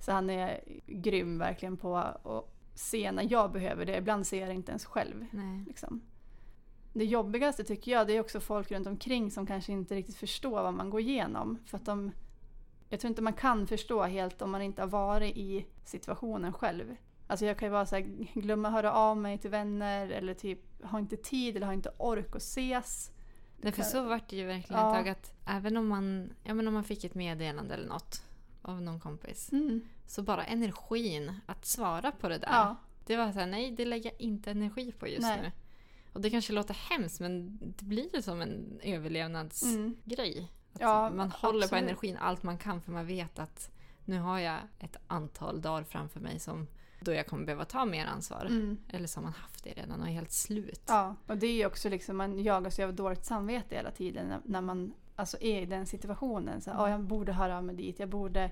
[0.00, 3.96] Så han är grym verkligen på att se när jag behöver det.
[3.96, 5.26] Ibland ser jag det inte ens själv.
[5.66, 6.00] Liksom.
[6.92, 10.62] Det jobbigaste tycker jag det är också folk runt omkring som kanske inte riktigt förstår
[10.62, 11.58] vad man går igenom.
[11.66, 12.12] För att de,
[12.88, 16.96] jag tror inte man kan förstå helt om man inte har varit i situationen själv.
[17.26, 18.02] Alltså jag kan ju vara så här,
[18.40, 22.28] glömma höra av mig till vänner eller typ ha inte tid eller ha inte ork
[22.36, 23.10] att ses.
[23.60, 24.88] Därför så var det ju verkligen Ja.
[24.88, 28.22] ett tag att även om man, ja, men om man fick ett meddelande eller något
[28.62, 29.52] av någon kompis.
[29.52, 29.80] Mm.
[30.06, 32.48] Så bara energin att svara på det där.
[32.52, 32.76] Ja.
[33.06, 35.40] Det var så här, nej det lägger jag inte energi på just Nej.
[35.42, 35.52] nu.
[36.12, 40.36] Och det kanske låter hemskt men det blir ju som en överlevnadsgrej.
[40.38, 40.48] Mm.
[40.78, 41.82] Ja, man håller på absolut.
[41.82, 43.70] energin allt man kan för man vet att
[44.04, 46.66] nu har jag ett antal dagar framför mig som
[47.00, 48.44] då jag kommer behöva ta mer ansvar.
[48.46, 48.78] Mm.
[48.88, 50.82] Eller så har man haft det redan och är helt slut.
[50.86, 54.28] Ja, och det är ju också liksom, man jagas ju av dåligt samvete hela tiden
[54.28, 56.60] när, när man alltså är i den situationen.
[56.60, 58.50] Så, "Ja, jag borde höra av mig dit, jag borde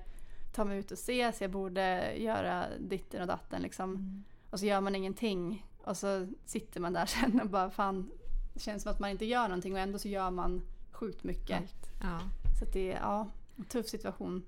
[0.57, 3.89] ta mig ut och ses, jag borde göra ditten och datten liksom.
[3.89, 4.23] Mm.
[4.49, 8.11] Och så gör man ingenting och så sitter man där sen och bara fan,
[8.53, 11.63] det känns som att man inte gör någonting och ändå så gör man sjukt mycket.
[12.01, 12.19] Ja.
[12.59, 14.43] Så det är ja, en tuff situation.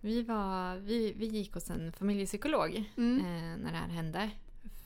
[0.00, 3.18] Vi, var, vi, vi gick hos en familjepsykolog Mm.
[3.18, 4.30] eh, när det här hände.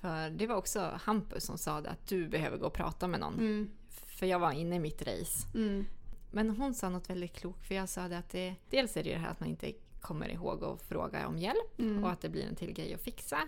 [0.01, 3.35] För det var också Hampus som sa att du behöver gå och prata med någon.
[3.35, 3.70] Mm.
[3.90, 5.49] För jag var inne i mitt race.
[5.55, 5.85] Mm.
[6.31, 9.09] Men hon sa något väldigt klokt för jag sa det att det, dels är det
[9.09, 12.05] ju det här att man inte kommer ihåg att fråga om hjälp Mm.
[12.05, 13.38] och att det blir en till grej att fixa.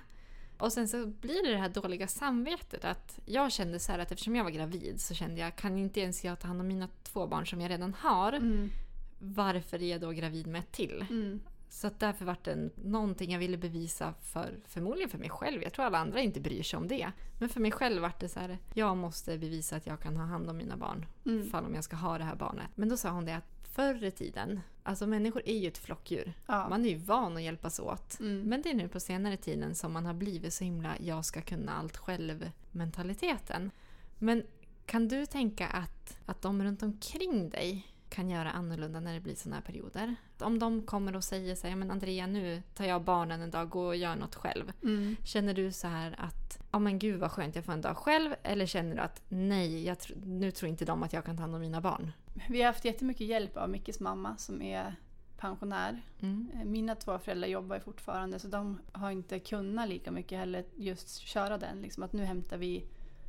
[0.59, 4.13] Och sen så blir det det här dåliga samvetet att jag kände så här att
[4.13, 6.89] eftersom jag var gravid så kände jag kan inte ens jag ta hand om mina
[7.03, 8.33] två barn som jag redan har.
[8.33, 8.71] Mm.
[9.19, 11.07] Varför är jag då gravid med ett till?
[11.11, 11.41] Mm.
[11.73, 15.63] Så att därför var det någonting jag ville bevisa för, förmodligen för mig själv.
[15.63, 17.13] Jag tror alla andra inte bryr sig om det.
[17.39, 20.25] Men för mig själv var det så här, jag måste bevisa att jag kan ha
[20.25, 21.07] hand om mina barn.
[21.27, 21.51] Mm.
[21.51, 22.67] Fall om jag ska ha det här barnet.
[22.75, 26.33] Men då sa hon det att förr i tiden, alltså människor är ju ett flockdjur.
[26.47, 26.69] Ja.
[26.69, 28.21] Man är ju van att hjälpas åt.
[28.21, 28.41] Mm.
[28.41, 31.41] Men det är nu på senare tiden som man har blivit så himla jag ska
[31.41, 33.71] kunna allt själv mentaliteten.
[34.19, 34.43] Men
[34.87, 39.35] kan du tänka att, att de runt omkring dig kan göra annorlunda när det blir
[39.35, 40.15] sådana här perioder?
[40.41, 43.51] Om de kommer och säger så här, "Ja, men Andrea nu tar jag barnen en
[43.51, 44.73] dag, gå och gör något själv.
[44.83, 45.17] Mm.
[45.25, 48.35] Känner du så här att ja men gud vad skönt jag får en dag själv
[48.43, 51.41] eller känner du att nej, jag tr- nu tror inte de att jag kan ta
[51.43, 52.13] hand om mina barn?
[52.49, 54.95] vi har haft jättemycket hjälp av Mickes mamma som är
[55.39, 56.03] pensionär.
[56.21, 56.49] Mm.
[56.55, 61.17] Eh, Mina två föräldrar jobbar fortfarande så de har inte kunnat lika mycket heller just
[61.19, 61.83] köra den.
[61.83, 62.85] Liksom att nu hämtar vi,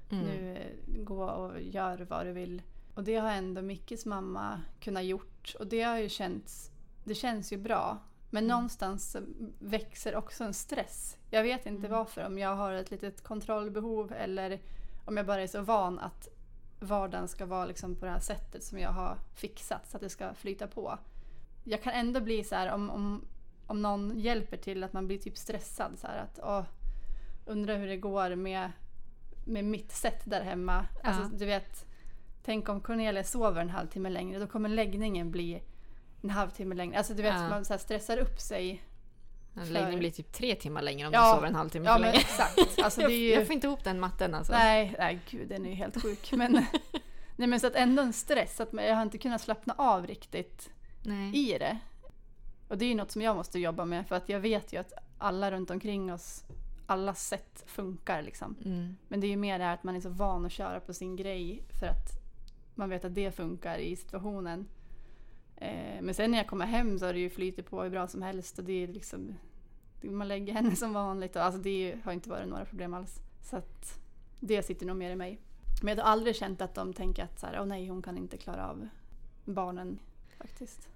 [0.09, 0.25] Mm.
[0.25, 2.61] nu eh, gå och gör vad du vill.
[2.95, 6.71] Och det har ändå Mickes mamma kunnat gjort och det har ju känts,
[7.03, 7.97] det känns ju bra.
[8.29, 9.19] Men någonstans så
[9.59, 11.17] växer också en stress.
[11.29, 14.61] Jag vet inte varför, om jag har ett litet kontrollbehov eller
[15.05, 16.27] om jag bara är så van att
[16.79, 20.09] vardagen ska vara liksom på det här sättet som jag har fixat så att det
[20.09, 20.99] ska flyta på.
[21.63, 23.25] Jag kan ändå bli så här om, om,
[23.67, 26.63] om någon hjälper till att man blir typ stressad så här att åh,
[27.45, 28.71] undrar hur det går med,
[29.45, 30.85] med mitt sätt där hemma.
[31.03, 31.09] Ja.
[31.09, 31.85] Alltså du vet,
[32.43, 35.63] tänk om Cornelia sover en halvtimme längre då kommer läggningen bli
[36.21, 36.97] en halvtimme längre.
[36.97, 37.49] Alltså du vet, Ja.
[37.49, 38.83] man så stressar upp sig.
[39.53, 41.29] Läggningen blir typ tre timmar längre om Ja.
[41.29, 42.17] du sover en halvtimme Ja för länge.
[42.17, 42.79] exakt.
[42.83, 43.29] Alltså, ju...
[43.29, 44.53] jag, får inte ihop den matten alltså.
[44.53, 46.31] Nej, nej gud den är ju helt sjuk.
[46.31, 46.51] Men,
[47.35, 50.69] nej, men så att ändå en stress, att jag har inte kunnat slappna av riktigt
[51.03, 51.51] Nej.
[51.53, 51.77] i det.
[52.67, 54.77] Och det är ju något som jag måste jobba med för att jag vet ju
[54.77, 56.43] att alla runt omkring oss,
[56.85, 58.55] alla sätt funkar liksom.
[58.65, 58.95] Mm.
[59.07, 60.93] Men det är ju mer det här att man är så van att köra på
[60.93, 62.22] sin grej för att
[62.75, 64.67] man vet att det funkar i situationen.
[65.55, 68.07] Eh, men sen när jag kommer hem så har det ju flyter på hur bra
[68.07, 69.35] som helst och det är liksom
[70.01, 73.21] man lägger henne som vanligt och alltså det har inte varit några problem alls.
[73.41, 73.99] Så att
[74.39, 75.39] det sitter nog mer i mig.
[75.81, 78.17] Men jag har aldrig känt att de tänker att så här, åh nej hon kan
[78.17, 78.87] inte klara av
[79.45, 79.99] barnen
[80.37, 80.89] faktiskt.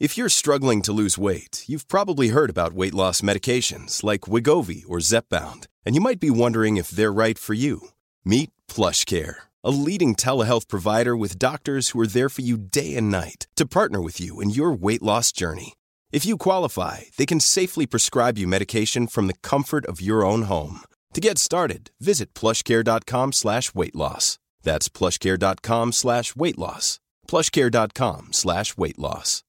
[0.00, 4.84] If you're struggling to lose weight, you've probably heard about weight loss medications like Wigovi
[4.86, 7.80] or Zepbound, and you might be wondering if they're right for you.
[8.24, 13.10] Meet PlushCare, a leading telehealth provider with doctors who are there for you day and
[13.10, 15.74] night to partner with you in your weight loss journey.
[16.12, 20.42] If you qualify, they can safely prescribe you medication from the comfort of your own
[20.42, 20.80] home.
[21.14, 24.38] To get started, visit plushcare.com slash weight loss.
[24.62, 27.00] That's plushcare.com slash weight loss.
[27.28, 29.42] plushcare.com slash weight loss.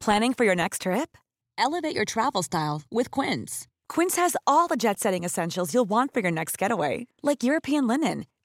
[0.00, 1.16] Planning for your next trip?
[1.58, 3.68] Elevate your travel style with Quince.
[3.88, 7.86] Quince has all the jet setting essentials you'll want for your next getaway, like European
[7.86, 8.26] linen,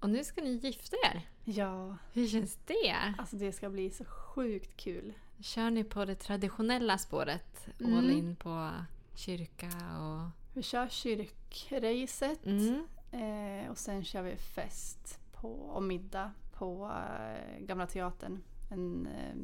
[0.00, 1.28] Och nu ska ni gifta er.
[1.44, 3.14] Ja, Hur känns det?
[3.18, 5.12] alltså det ska bli så sjukt kul.
[5.40, 7.66] Kör ni på det traditionella spåret?
[7.80, 7.98] Mm.
[7.98, 8.70] All in på
[9.14, 9.66] kyrka
[10.00, 10.30] och...
[10.54, 12.86] Vi kör kyrkracet Mm.
[13.12, 18.42] eh, och sen kör vi fest på, och middag på eh, Gamla Teatern.
[18.70, 19.36] En, eh,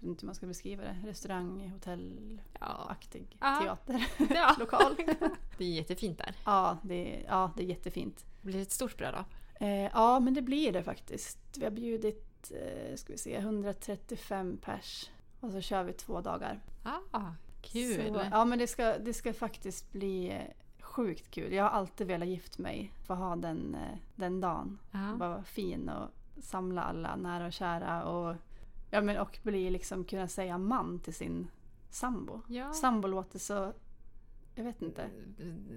[0.00, 3.58] vet inte hur man ska beskriva det, restaurang, hotellaktig Ja.
[3.62, 4.06] teater.
[4.34, 4.56] Ja.
[4.58, 4.96] Lokal.
[5.58, 6.34] Det är jättefint där.
[6.44, 8.24] ja, det, ja, det är jättefint.
[8.42, 9.26] Det blir ett stort bröllop.
[9.60, 11.38] Eh, ja, men det blir det faktiskt.
[11.58, 15.10] Vi har bjudit eh, ska vi se, 135 pers
[15.40, 16.60] och så kör vi två dagar.
[17.10, 17.32] Ah,
[17.62, 18.14] kul!
[18.14, 20.40] Så, ja, men det ska, det ska faktiskt bli eh,
[20.80, 21.52] sjukt kul.
[21.52, 24.78] Jag har alltid velat gift mig för att ha den, eh, den dagen.
[24.90, 25.14] Ja.
[25.18, 26.10] Bara vara fin och
[26.42, 28.36] samla alla nära och kära och,
[28.90, 31.48] ja, men, och bli liksom, kunna säga man till sin
[31.90, 32.40] sambo.
[32.48, 32.72] Ja.
[32.72, 33.72] Sambo låter så,
[34.54, 35.08] jag vet inte.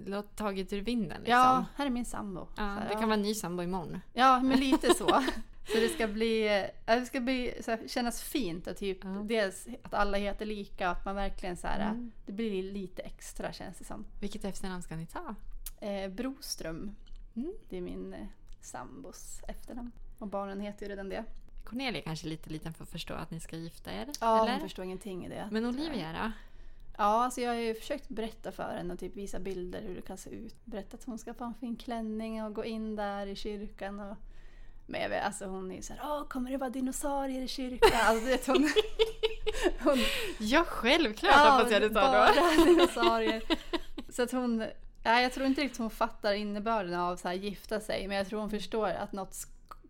[0.06, 1.32] Låt taget ur vinden liksom.
[1.32, 2.46] Ja, här är min sambo.
[2.56, 3.98] Ja, här, det kan vara en ny sambo imorgon.
[4.12, 5.06] Ja, men lite så.
[5.66, 9.08] Så det ska bli, det ska bli så här, kännas fint och typ Ja.
[9.10, 12.12] dels att alla heter lika att man verkligen så här, Mm.
[12.26, 14.04] det blir lite extra känns det som.
[14.20, 15.34] Vilket efternamn ska ni ta?
[15.80, 16.94] Eh, Broström,
[17.36, 17.52] Mm.
[17.68, 18.26] det är min eh,
[18.60, 19.90] sambos efternamn.
[20.18, 21.24] Och barnen heter ju redan det.
[21.64, 24.06] Cornelia är kanske lite liten för att förstå att ni ska gifta er.
[24.20, 24.52] Ja, eller?
[24.52, 25.48] hon förstår ingenting i det.
[25.50, 26.32] Men Olivia då?
[26.96, 30.02] Ja, alltså jag har ju försökt berätta för henne och typ visa bilder hur det
[30.02, 30.54] kan se ut.
[30.64, 34.00] Berätta att hon ska få en fin klänning och gå in där i kyrkan.
[34.00, 34.16] Och...
[34.86, 37.90] Men jag vet, alltså hon är ju såhär, åh kommer det vara dinosaurier i kyrkan?
[38.02, 38.56] Alltså, vet, hon...
[39.82, 39.98] hon
[40.38, 42.12] Ja, självklart hoppas jag du sa då.
[42.12, 43.42] bara dinosaurier.
[44.08, 44.58] Så att hon,
[45.04, 48.28] nej, jag tror inte riktigt hon fattar innebörden av så här gifta sig, men jag
[48.28, 49.34] tror hon förstår att något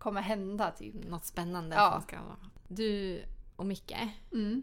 [0.04, 0.70] kommer hända.
[0.70, 0.94] Typ.
[1.08, 1.92] Något spännande Ja.
[1.92, 2.36] som ska vara.
[2.68, 3.22] Du
[3.56, 3.94] och Micke,
[4.32, 4.62] Mm.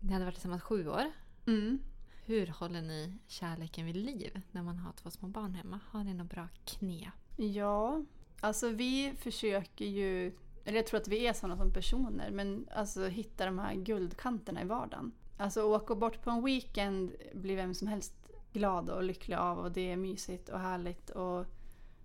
[0.00, 1.10] ni hade varit tillsammans sju år.
[1.46, 1.78] Mm.
[2.24, 5.80] Hur håller ni kärleken vid liv när man har två små barn hemma?
[5.90, 7.12] Har ni några bra knep?
[7.36, 8.04] Ja,
[8.40, 10.32] alltså vi försöker ju,
[10.64, 14.62] eller jag tror att vi är sådana som personer, men alltså hitta de här guldkanterna
[14.62, 15.12] i vardagen.
[15.38, 18.14] Alltså åka bort på en weekend blir vem som helst
[18.52, 21.10] glad och lycklig av och det är mysigt och härligt.
[21.10, 21.46] Och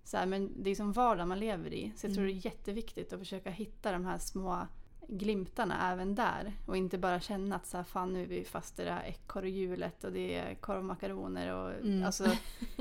[0.06, 1.92] så här, men det är som vardagen man lever i.
[1.96, 4.66] Så jag tror det är jätteviktigt att försöka hitta de här små
[5.08, 6.52] glimtarna även där.
[6.66, 9.04] Och inte bara känna att så här, fan nu är vi fast i det här
[9.04, 11.72] ekorrhjulet och det är korv och makaroner och
[12.06, 12.30] alltså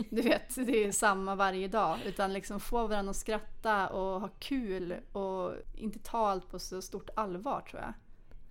[0.09, 1.97] du vet, det är samma varje dag.
[2.05, 6.81] Utan liksom få varandra att skratta och ha kul och inte ta allt på så
[6.81, 7.93] stort allvar tror jag.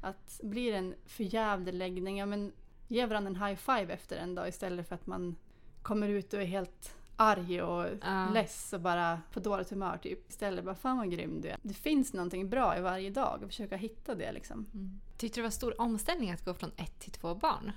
[0.01, 2.53] Att blir det en förjävlig läggning, ja men
[2.89, 5.37] ge varandra en high five efter en dag istället för att man
[5.83, 8.29] kommer ut och är helt arg och Ja.
[8.31, 10.29] less och bara på dåligt humör typ.
[10.31, 11.57] Istället bara fan vad grym du är.
[11.63, 14.67] Det finns någonting bra i varje dag och försöka hitta det liksom.
[15.17, 17.73] Tyckte du det var stor omställning att gå från ett till två barn?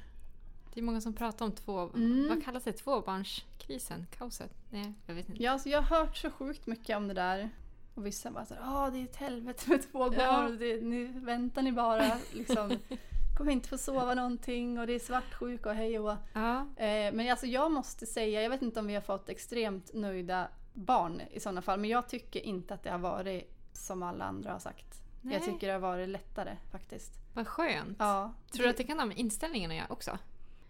[0.74, 1.80] Det är många som pratar om två...
[1.96, 2.28] Mm.
[2.30, 2.72] Vad kallas det?
[2.74, 4.06] Tvåbarnskrisen?
[4.18, 4.52] Kaoset?
[4.70, 5.44] Nej, jag vet inte.
[5.44, 7.50] Ja, alltså jag har hört så sjukt mycket om det där.
[7.96, 10.14] Och vissa bara såhär, ja det är ett helvete med två barn.
[10.20, 10.50] Ja.
[10.60, 12.18] Det, nu väntar ni bara.
[12.34, 12.70] Liksom,
[13.38, 16.60] kommer inte få sova någonting och det är svartsjuka och hej och Ja.
[16.78, 20.48] eh, Men alltså jag måste säga, jag vet inte om vi har fått extremt nöjda
[20.74, 21.80] barn i sådana fall.
[21.80, 25.02] Men jag tycker inte att det har varit som alla andra har sagt.
[25.22, 25.34] Nej.
[25.34, 27.12] Jag tycker det har varit lättare faktiskt.
[27.34, 27.96] Vad skönt.
[28.00, 30.18] Ja, Tror du att det kan ha med inställningen att göra också?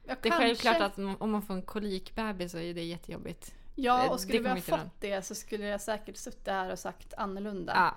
[0.06, 3.54] jag Det är kanske- självklart att om man får en kolikbebis så är det jättejobbigt.
[3.76, 6.80] Ja, det och skulle vi ha fått det så skulle jag säkert suttit här och
[6.80, 7.74] sagt annorlunda.
[7.76, 7.96] Ja.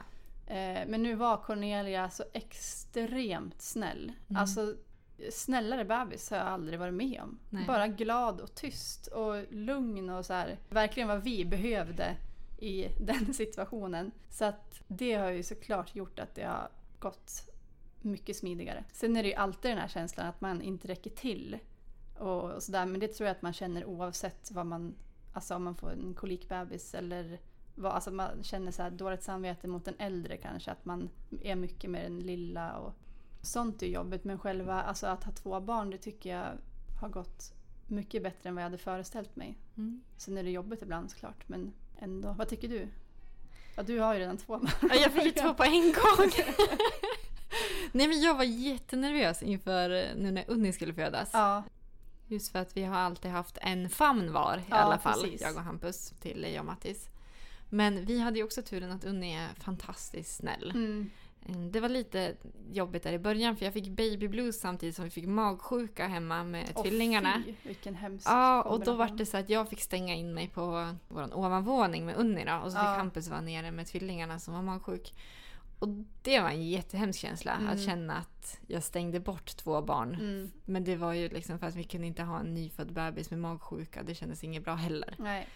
[0.50, 4.12] Eh, Men nu var Cornelia så extremt snäll.
[4.28, 4.42] Mm.
[4.42, 4.74] Alltså
[5.30, 7.38] snällare bebis har jag aldrig varit med om.
[7.50, 7.66] Nej.
[7.66, 10.58] Bara glad och tyst och lugn och så här.
[10.68, 12.16] Verkligen vad vi behövde
[12.58, 14.10] i den situationen.
[14.30, 17.50] Så att det har ju såklart gjort att det har gått
[18.00, 18.84] mycket smidigare.
[18.92, 21.58] Sen är det ju alltid den här känslan att man inte räcker till.
[22.18, 22.86] Och, sådär.
[22.86, 24.94] Men det tror jag att man känner oavsett vad man,
[25.32, 27.38] alltså om man får en kolikbebis eller
[27.80, 30.70] vad, alltså man känner så här dåligt samvete mot den äldre kanske.
[30.70, 31.10] Att man
[31.42, 32.92] är mycket med den lilla och
[33.42, 34.24] sånt är jobbigt.
[34.24, 36.46] Men själva alltså att ha två barn det tycker jag
[37.00, 37.52] har gått
[37.86, 39.58] mycket bättre än vad jag hade föreställt mig.
[39.76, 40.02] Mm.
[40.16, 42.34] Sen är det jobbigt ibland såklart men ändå.
[42.38, 42.88] Vad tycker du?
[43.76, 44.70] Ja, du har ju redan två barn.
[44.82, 46.30] Ja, jag fick ju två på en gång.
[47.92, 51.30] Nej men jag var jättenervös inför eh, nu när Unni skulle födas.
[51.32, 51.62] Ja,
[52.26, 55.20] Just för att vi har alltid haft en famn var i Ja, alla fall.
[55.22, 55.40] precis.
[55.40, 57.08] Jag och Hampus till Leia och Mattis.
[57.70, 60.70] Men vi hade ju också turen att Unni är fantastiskt snäll.
[60.74, 61.10] mm.
[61.48, 62.34] Mm, Det var lite
[62.72, 66.44] jobbigt där i början för jag fick baby blues samtidigt som vi fick magsjuka hemma
[66.44, 67.42] med Åh, tvillingarna.
[67.46, 70.48] fy, vilken hemsk Ja, och då var det så att jag fick stänga in mig
[70.48, 72.94] på vår ovanvåning med Unni då, och så fick Ja.
[72.96, 75.14] Hampus vara nere med tvillingarna som var magsjuk.
[75.78, 75.88] Och
[76.22, 77.68] det var en jättehemsk känsla, Mm.
[77.70, 80.14] att känna att jag stängde bort två barn.
[80.14, 80.50] Mm.
[80.64, 83.40] Men det var ju liksom för att vi kunde inte ha en nyfödd bebis med
[83.40, 85.14] magsjuka, det kändes inget bra heller.
[85.18, 85.46] Nej.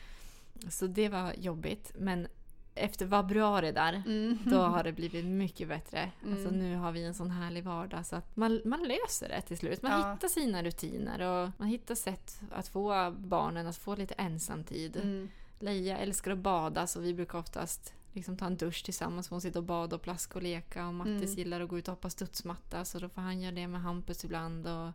[0.68, 2.26] Så det var jobbigt, men
[2.74, 4.38] efter februari där, Mm.
[4.44, 6.10] då har det blivit mycket bättre.
[6.30, 6.58] Alltså Mm.
[6.60, 9.82] nu har vi en sån härlig vardag så att man, man löser det till slut.
[9.82, 10.12] Man Ja.
[10.14, 14.96] hittar sina rutiner och man hittar sätt att få barnen att få lite ensamtid.
[14.96, 15.28] Mm.
[15.60, 19.28] Leia älskar att bada så vi brukar oftast liksom ta en dusch tillsammans.
[19.30, 20.86] Hon sitter och bada och plaska och leka.
[20.88, 21.34] Och Mattis Mm.
[21.38, 24.24] gillar att gå ut och hoppa studsmatta så då får han göra det med Hampus
[24.24, 24.66] ibland.
[24.66, 24.92] Och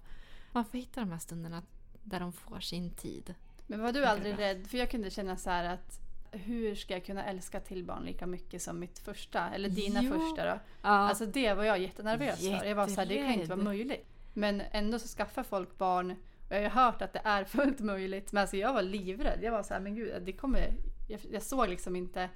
[0.51, 1.61] man får hitta de här stunderna
[2.03, 3.33] där de får sin tid.
[3.69, 4.67] Men var du aldrig rädd?
[4.67, 5.99] För jag kunde känna så att
[6.31, 9.49] hur ska jag kunna älska till barn lika mycket som mitt första?
[9.49, 10.13] Eller dina Jo.
[10.13, 10.59] första då?
[10.81, 12.65] Ja, Alltså det var jag jättenervös för.
[12.65, 14.05] Jag var så här, det kan inte vara möjligt.
[14.33, 16.11] Men ändå så skaffar folk barn.
[16.49, 18.31] Och jag har hört att det är fullt möjligt.
[18.31, 19.39] Men alltså jag var livrädd.
[19.41, 20.73] Jag var så här, men gud, det kommer...
[21.07, 22.29] Jag, jag såg liksom inte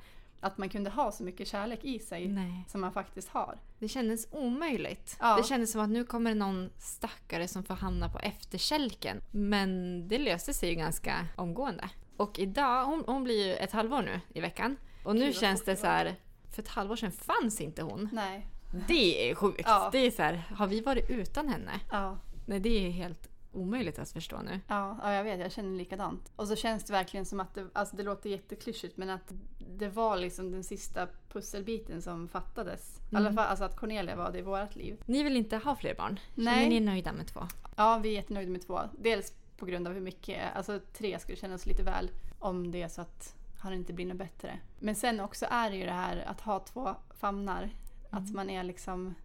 [0.44, 2.66] att man kunde ha så mycket kärlek i sig nej.
[2.68, 3.58] som man faktiskt har.
[3.80, 5.18] Det kändes omöjligt.
[5.20, 5.38] Ja.
[5.38, 9.22] Det kändes som att nu kommer det någon stackare som får hamna på efterkälken.
[9.32, 11.90] Men det löste sig ju ganska omgående.
[12.18, 14.78] Och idag, hon, hon blir ju ett halvår nu i veckan.
[15.04, 16.16] Och nu Gud, känns det så här,
[16.52, 18.10] för ett halvår sedan fanns inte hon.
[18.14, 18.48] Nej.
[18.88, 19.62] Det är sjukt.
[19.66, 19.90] Ja.
[19.92, 21.72] Det är så här, har vi varit utan henne?
[21.92, 22.18] Ja.
[22.46, 24.60] Nej, det är helt omöjligt att förstå nu.
[24.68, 25.40] Ja, ja, jag vet.
[25.40, 26.32] Jag känner likadant.
[26.36, 29.34] Och så känns det verkligen som att det, alltså det låter jätteklyschigt men att
[29.68, 33.00] det var liksom den sista pusselbiten som fattades.
[33.12, 35.02] I alla fall alltså att Cornelia var det i vårt liv.
[35.06, 36.20] Ni vill inte ha fler barn?
[36.36, 36.56] Nej.
[36.56, 37.40] Känner ni er nöjda med två?
[37.76, 38.80] Ja, vi är jättenöjda med två.
[39.00, 42.88] Dels på grund av hur mycket, alltså tre skulle kännas lite väl om det är
[42.88, 44.60] så att han inte blir något bättre.
[44.80, 47.70] Men sen också är det ju det här att ha två famnar.
[48.10, 49.16] Att man är liksom...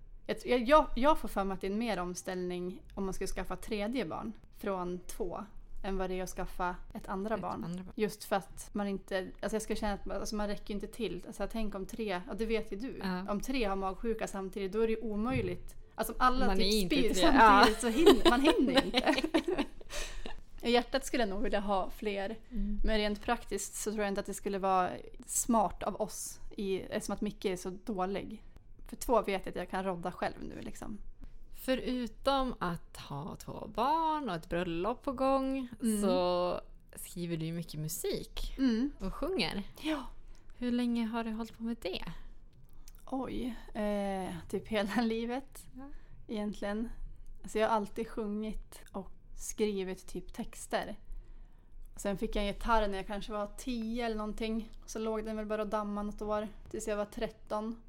[0.45, 3.28] Jag, jag, jag får för mig att det är en mer omställning om man skulle
[3.28, 5.45] skaffa tredje barn från två.
[5.83, 7.64] Än vad det är att skaffa ett andra Ett barn.
[7.64, 7.93] andra barn.
[7.97, 10.87] Just för att man inte, alltså jag ska känna att man, alltså man räcker inte
[10.87, 11.22] till.
[11.26, 13.33] Alltså tänk om tre, ja det vet ju du, Ja.
[13.33, 15.74] om tre har magsjuka samtidigt då är det ju omöjligt.
[15.95, 19.64] Alltså om alla Man typ spyr samtidigt så hinner man hinner inte.
[20.62, 22.37] Hjärtat skulle jag nog vilja ha fler.
[22.51, 22.81] Mm.
[22.85, 24.91] Men rent praktiskt så tror jag inte att det skulle vara
[25.26, 28.43] smart av oss i, eftersom att Micke är så dålig.
[28.89, 30.99] För två vet jag att jag kan rodda själv nu liksom.
[31.72, 35.68] Förutom att ha två barn och ett bröllop på gång
[36.02, 36.60] så
[36.96, 38.54] skriver du ju mycket musik
[39.00, 39.62] och sjunger.
[39.82, 40.04] Ja.
[40.56, 42.04] Hur länge har du hållit på med det?
[43.06, 45.88] Oj, eh, typ hela livet Ja.
[46.28, 46.88] egentligen.
[47.42, 50.96] Alltså jag har alltid sjungit och skrivit typ texter.
[51.96, 54.72] Sen fick jag en gitarr när jag kanske var 10 eller någonting.
[54.86, 57.82] Så låg den väl bara och dammade något år tills jag var 13.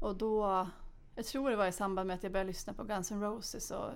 [0.00, 0.66] Och då,
[1.18, 3.70] jag tror det var i samband med att jag började lyssna på Guns N' Roses
[3.70, 3.90] och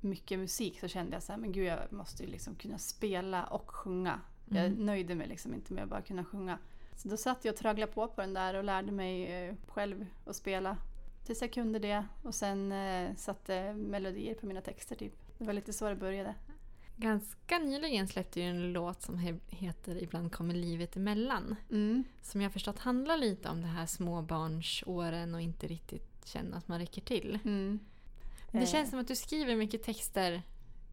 [0.00, 3.44] mycket musik så kände jag så här, men gud jag måste ju liksom kunna spela
[3.44, 4.20] och sjunga.
[4.48, 6.58] Jag nöjde mig liksom inte med att bara kunna sjunga.
[6.96, 10.06] Så då satt jag och tragglade på på den där och lärde mig eh, själv
[10.26, 10.76] att spela.
[11.24, 15.12] Tills jag kunde det och sen eh, satte melodier på mina texter typ.
[15.38, 16.34] Det var lite så det började.
[16.96, 21.56] Ganska nyligen släppte du en låt som he- heter Ibland kommer livet emellan.
[21.70, 22.04] Mm.
[22.22, 26.78] Som jag förstått handlar lite om det här småbarnsåren och inte riktigt känna att man
[26.78, 27.38] räcker till.
[27.44, 27.78] Mm.
[28.52, 28.66] Det Eh.
[28.66, 30.42] känns som att du skriver mycket texter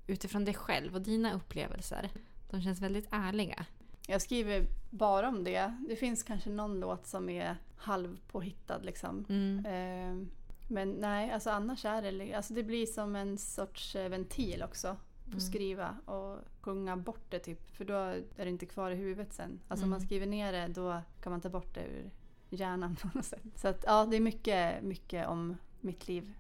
[0.08, 2.10] utifrån dig själv och dina upplevelser.
[2.50, 3.66] De känns väldigt ärliga.
[4.08, 5.76] Jag skriver bara om det.
[5.90, 9.26] Det finns kanske någon låt som är halvpåhittad liksom.
[9.30, 9.66] Mm.
[9.66, 10.28] Eh,
[10.68, 14.98] men nej, alltså annars är det, alltså det blir som en sorts eh, ventil också.
[15.36, 17.72] Att skriva och sjunga bort det typ.
[17.72, 19.60] För då är det inte kvar i huvudet sen.
[19.68, 22.12] Alltså om man skriver ner det då kan man ta bort det ur
[22.60, 23.44] hjärnan på något sätt.
[23.56, 26.34] Så att ja, det är mycket, mycket om mitt liv.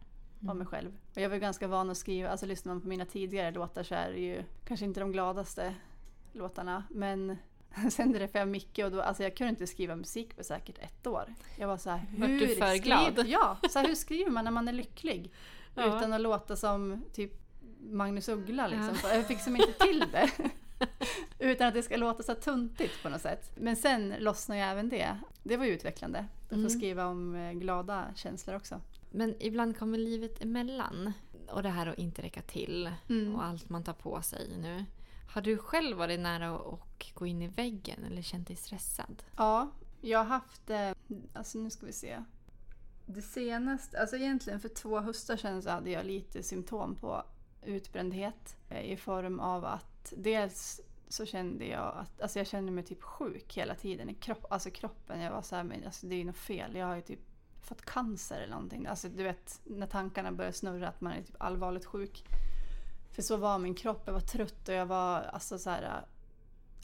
[0.48, 0.92] Om mig själv.
[1.16, 3.96] Och jag var ganska van att skriva, alltså lyssnar man på mina tidigare låtar så
[3.96, 5.76] är det ju kanske inte de gladaste
[6.32, 6.84] låtarna.
[6.90, 7.38] Men
[7.92, 11.08] sen träffade jag Micke och då, alltså jag kunde inte skriva musik på säkert ett
[11.08, 11.34] år.
[11.58, 13.28] Jag var så här, hur du för glad?
[13.28, 15.32] Ja, så här, hur skriver man när man är lycklig?
[15.76, 15.98] Ja.
[15.98, 17.32] Utan att låta som typ
[17.80, 18.96] Magnus Uggla liksom.
[18.96, 20.32] Så Jag fick som inte till det.
[21.42, 23.52] Utan att det ska låta så tuntigt på något sätt.
[23.58, 25.18] Men sen lossnade ju även det.
[25.44, 26.26] Det var ju utvecklande.
[26.46, 26.64] Att Mm.
[26.64, 28.82] få skriva om eh, glada känslor också.
[29.12, 31.14] Men ibland kommer livet emellan.
[31.50, 33.36] Och det här att inte räcka till Mm.
[33.36, 34.86] och allt man tar på sig nu.
[35.34, 39.24] Har du själv varit nära att att gå in i väggen eller känt dig stressad?
[39.38, 39.72] Ja,
[40.02, 40.92] jag har haft, eh,
[41.34, 42.24] alltså nu ska vi se.
[43.06, 47.24] Det senaste, alltså egentligen för två höstar sedan så hade jag lite symptom på
[47.66, 48.56] utbrändhet.
[48.70, 50.82] eh, I form av att dels
[51.12, 54.70] så kände jag att, alltså jag kände mig typ sjuk hela tiden i kropp, alltså
[54.72, 55.22] kroppen.
[55.22, 56.76] Jag var så här, men alltså det är ju något fel.
[56.76, 57.20] Jag har ju typ
[57.62, 58.88] fått cancer eller någonting.
[58.88, 62.24] Alltså du vet när tankarna börjar snurra att man är typ allvarligt sjuk.
[63.12, 66.06] För så var min kropp, jag var trött och jag var alltså så här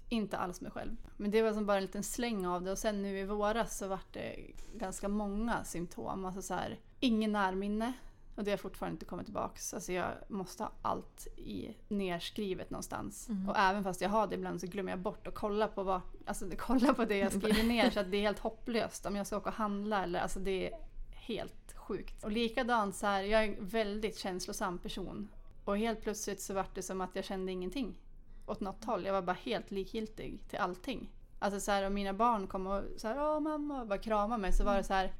[0.09, 0.95] inte alls mig själv.
[1.17, 3.77] Men det var som bara en liten släng av det och sen nu i våras
[3.77, 4.35] så vart det
[4.73, 6.25] ganska många symptom.
[6.25, 7.93] Alltså så här, ingen närminne
[8.37, 9.73] och det har fortfarande inte kommit tillbaks.
[9.73, 13.29] Alltså jag måste ha allt i nerskrivet någonstans.
[13.49, 16.01] Och även fast jag har det ibland så glömmer jag bort att kolla på, vad,
[16.25, 19.05] alltså, kolla på det jag skriver ner så att det är helt hopplöst.
[19.05, 20.79] Om jag ska åka och handla eller alltså det är
[21.11, 22.23] helt sjukt.
[22.23, 25.27] Och likadant så här, jag är en väldigt känslosam person.
[25.65, 27.97] Och helt plötsligt så vart det som att jag kände ingenting
[28.45, 29.05] åt något håll.
[29.05, 31.09] Jag var bara helt likgiltig till allting.
[31.39, 34.41] Alltså så här, om mina barn kom och så här, åh mamma, och bara kramade
[34.41, 35.13] mig så var det så här,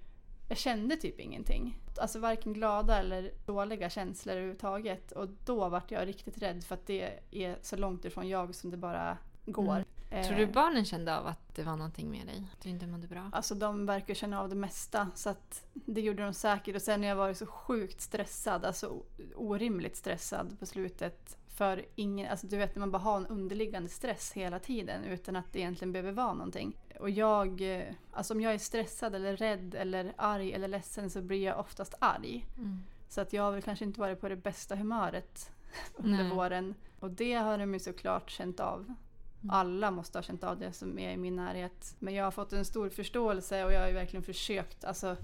[0.48, 1.80] jag kände typ ingenting.
[1.98, 5.12] Alltså varken glada eller dåliga känslor överhuvudtaget.
[5.12, 8.72] Och då vart jag riktigt rädd för att det är så långt ifrån jag som
[8.72, 9.86] det bara går.
[10.10, 12.48] Eh, Tror du barnen kände av att det var någonting med dig?
[12.54, 13.30] Att du inte mådde bra?
[13.34, 16.76] Alltså de verkar känna av det mesta så att det gjorde de säkert.
[16.76, 19.04] Och sen när jag varit så sjukt stressad, alltså
[19.36, 21.38] orimligt stressad på slutet.
[21.48, 25.36] För ingen, alltså du vet när man bara har en underliggande stress hela tiden utan
[25.36, 26.78] att det egentligen behöver vara någonting.
[27.00, 31.22] Och jag, eh, alltså om jag är stressad eller rädd eller arg eller ledsen så
[31.22, 32.46] blir jag oftast arg.
[32.58, 32.84] Mm.
[33.10, 35.52] Så att jag har väl kanske inte varit på det bästa humöret
[35.96, 36.30] under Nej.
[36.30, 36.76] våren.
[37.00, 38.80] Och det har de ju såklart känt av.
[38.80, 39.50] Mm.
[39.50, 41.96] Alla måste ha känt av det som är i min närhet.
[42.00, 44.84] Men jag har fått en stor förståelse och jag har ju verkligen försökt.
[44.84, 45.18] Alltså,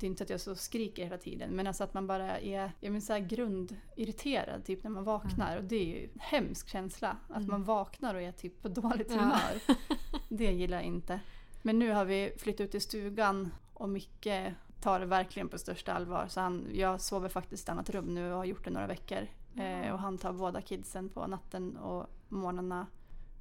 [0.00, 2.72] det är inte att jag så skriker hela tiden men alltså att man bara är
[2.80, 5.56] jag menar så här grundirriterad typ när man vaknar.
[5.56, 7.16] Och det är ju en hemsk känsla.
[7.28, 9.16] Att man vaknar och är typ på dåligt Ja.
[9.16, 9.60] humör.
[10.28, 11.20] Det gillar jag inte.
[11.62, 14.28] Men nu har vi flyttat ut i stugan och Micke
[14.80, 16.26] tar det verkligen på största allvar.
[16.28, 18.86] Så han, jag sover faktiskt i ett annat rum nu och har gjort det några
[18.86, 19.26] veckor.
[19.56, 22.86] Eh, och han tar båda kidsen på natten och morgnarna.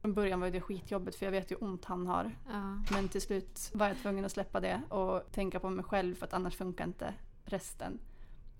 [0.01, 2.35] Från början var det skitjobbigt för jag vet ju hur ont han har.
[2.51, 2.77] Ja.
[2.91, 6.25] Men till slut var jag tvungen att släppa det och tänka på mig själv för
[6.25, 7.13] att annars funkar inte
[7.45, 7.99] resten.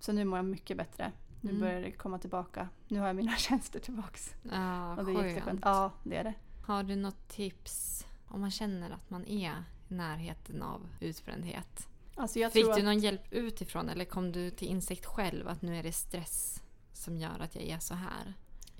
[0.00, 1.12] Så nu mår jag mycket bättre.
[1.40, 1.60] Nu Mm.
[1.62, 2.68] börjar det komma tillbaka.
[2.88, 4.34] Nu har jag mina tjänster tillbaks.
[4.42, 5.28] Ja, Och det är skönt.
[5.28, 5.60] jätteskönt.
[5.64, 6.34] Ja, det är det.
[6.66, 9.50] Har du något tips om man känner att man är
[9.88, 11.88] i närheten av utbrändhet?
[12.16, 15.76] Alltså Fick du att, någon hjälp utifrån eller kom du till insikt själv att nu
[15.76, 16.62] är det stress
[16.92, 18.34] som gör att jag är så här?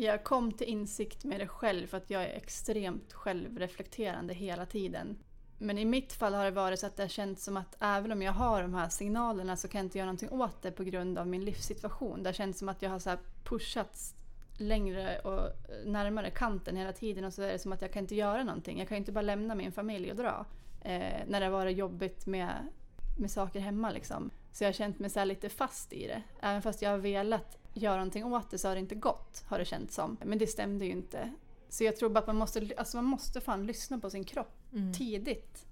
[0.04, 5.18] Jag kom till insikt med det själv för att jag är extremt självreflekterande hela tiden.
[5.58, 8.12] Men i mitt fall har det varit så att det har känts som att även
[8.12, 10.84] om jag har de här signalerna så kan jag inte göra någonting åt det på
[10.84, 12.22] grund av min livssituation.
[12.22, 14.14] Det har känts som att jag har så här pushats
[14.58, 15.50] längre och
[15.84, 18.78] närmare kanten hela tiden och så är det som att jag kan inte göra någonting.
[18.78, 20.46] Jag kan ju inte bara lämna min familj och dra.
[20.82, 22.66] Eh, när det har varit jobbigt med,
[23.18, 24.30] med saker hemma liksom.
[24.52, 26.22] Så jag har känt mig så här lite fast i det.
[26.40, 29.58] Även fast jag har velat göra någonting åt det så har det inte gått, har
[29.58, 30.16] det känts som.
[30.24, 31.30] Men det stämde ju inte.
[31.68, 34.56] Så jag tror bara att man måste, alltså man måste fan lyssna på sin kropp
[34.72, 34.92] Mm.
[34.92, 35.66] tidigt.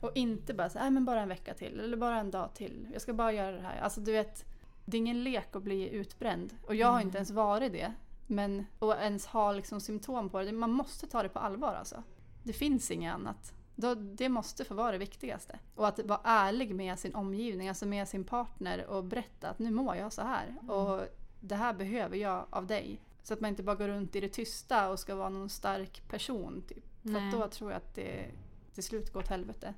[0.00, 2.88] Och inte bara säga, men bara en vecka till eller bara en dag till.
[2.92, 3.80] Jag ska bara göra det här.
[3.80, 4.44] Alltså du vet,
[4.84, 6.54] det är ingen lek att bli utbränd.
[6.66, 7.92] Och jag har inte ens varit det.
[8.26, 12.02] Men att ens ha liksom symptom på det, man måste ta det på allvar alltså.
[12.42, 13.54] Det finns inget annat.
[13.76, 15.58] Då, det måste få vara det viktigaste.
[15.74, 19.70] Och att vara ärlig med sin omgivning, alltså med sin partner och berätta att nu
[19.70, 20.56] mår jag så här.
[20.70, 21.00] Och
[21.42, 23.00] det här behöver jag av dig.
[23.22, 26.08] Så att man inte bara går runt i det tysta och ska vara någon stark
[26.08, 26.62] person.
[26.68, 26.84] Typ.
[27.02, 27.28] För Nej.
[27.28, 28.30] att då tror jag att det
[28.74, 29.74] till slut går åt helvete.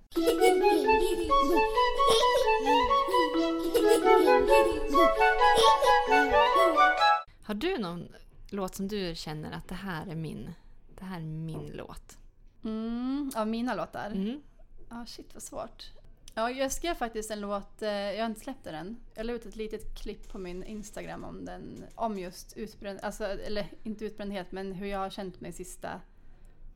[7.42, 8.08] Har du någon
[8.50, 10.54] låt som du känner att det här är min,
[10.98, 12.18] det här är min låt?
[12.64, 14.06] Mm, av mina låtar?
[14.06, 14.42] Mm.
[14.90, 15.90] Ja, shit vad svårt.
[16.36, 18.96] Ja, jag skrev faktiskt en låt, eh, jag har inte släppt den.
[19.14, 23.24] Jag la ut ett litet klipp på min Instagram om den, om just utbränd, alltså,
[23.24, 26.00] eller inte utbrändhet, men hur jag har känt mig sista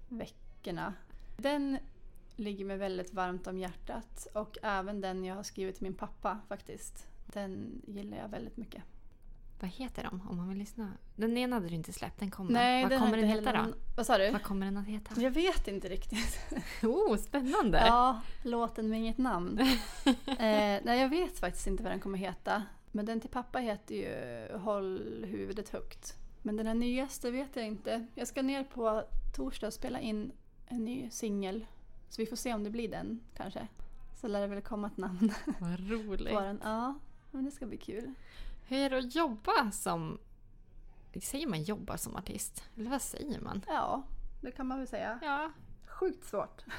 [0.09, 0.95] veckorna.
[1.37, 1.79] Den
[2.37, 6.39] ligger mig väldigt varmt om hjärtat och även den jag har skrivit till min pappa
[6.49, 7.07] faktiskt.
[7.27, 8.83] Den gillar jag väldigt mycket.
[9.61, 10.93] Vad heter de om man vill lyssna?
[11.17, 12.53] Den ena hade du inte släppt, den kommer.
[12.53, 13.63] Nej, Vad den kommer den heta heller då?
[13.65, 14.31] någon- Vad sa du?
[14.31, 15.21] Vad kommer den att heta?
[15.21, 16.39] Jag vet inte riktigt.
[16.83, 17.79] Oh, spännande!
[17.79, 19.59] Ja, låten med inget namn.
[20.27, 20.37] eh,
[20.85, 22.63] nej, jag vet faktiskt inte vad den kommer heta.
[22.93, 26.15] Men den till pappa heter ju Håll huvudet högt.
[26.43, 28.07] Men den här nyaste vet jag inte.
[28.15, 29.03] Jag ska ner på
[29.37, 30.33] torsdag och spela in
[30.67, 31.67] en ny singel.
[32.09, 33.69] Så vi får se om det blir den kanske.
[34.21, 36.29] Så lär det väl komma ett namn Vad roligt.
[36.29, 36.61] den.
[36.65, 36.95] Ja,
[37.31, 38.15] men det ska bli kul.
[38.69, 40.19] Hur är det att jobba som...
[41.23, 42.65] Säger man jobbar som artist?
[42.77, 43.65] Eller vad säger man?
[43.67, 44.03] Ja,
[44.41, 45.19] det kan man väl säga.
[45.23, 45.51] Ja.
[45.87, 46.65] Sjukt svårt.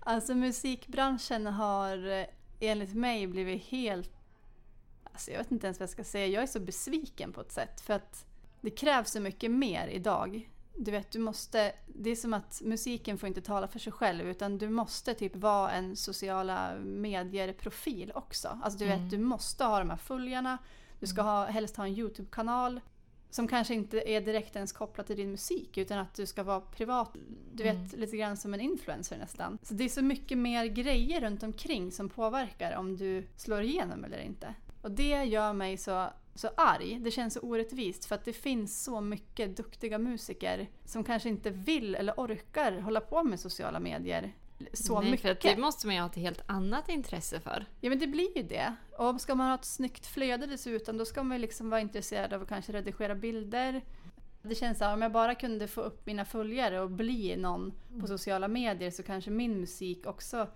[0.00, 2.26] Alltså musikbranschen har eh,
[2.60, 4.12] enligt mig blivit helt...
[5.04, 6.26] Alltså jag vet inte ens vad jag ska säga.
[6.26, 7.80] Jag är så besviken på ett sätt.
[7.80, 8.26] För att
[8.60, 10.50] det krävs så mycket mer idag.
[10.76, 11.72] Du vet, du måste...
[11.86, 14.28] Det är som att musiken får inte tala för sig själv.
[14.28, 18.60] Utan du måste typ vara en sociala medier-profil också.
[18.62, 20.58] Alltså du vet, du måste ha de här följarna.
[21.00, 22.80] Du ska ha, helst ha en YouTube-kanal.
[23.30, 26.60] Som kanske inte är direkt ens kopplat till din musik utan att du ska vara
[26.60, 27.16] privat.
[27.52, 29.58] Du vet, lite grann som en influencer nästan.
[29.62, 34.04] Så det är så mycket mer grejer runt omkring som påverkar om du slår igenom
[34.04, 34.54] eller inte.
[34.82, 36.98] Och det gör mig så, så arg.
[37.00, 41.50] Det känns så orättvist för att det finns så mycket duktiga musiker som kanske inte
[41.50, 44.32] vill eller orkar hålla på med sociala medier
[44.72, 45.22] så Nej, mycket.
[45.22, 47.66] för att det måste man ju ha ett helt annat intresse för.
[47.80, 48.74] Ja men det blir ju det.
[48.98, 52.42] Och ska man ha ett snyggt flöde dessutom då ska man liksom vara intresserad av
[52.42, 53.82] att kanske redigera bilder.
[54.42, 58.06] Det känns här, om jag bara kunde få upp mina följare och bli någon på
[58.06, 60.48] sociala medier så kanske min musik också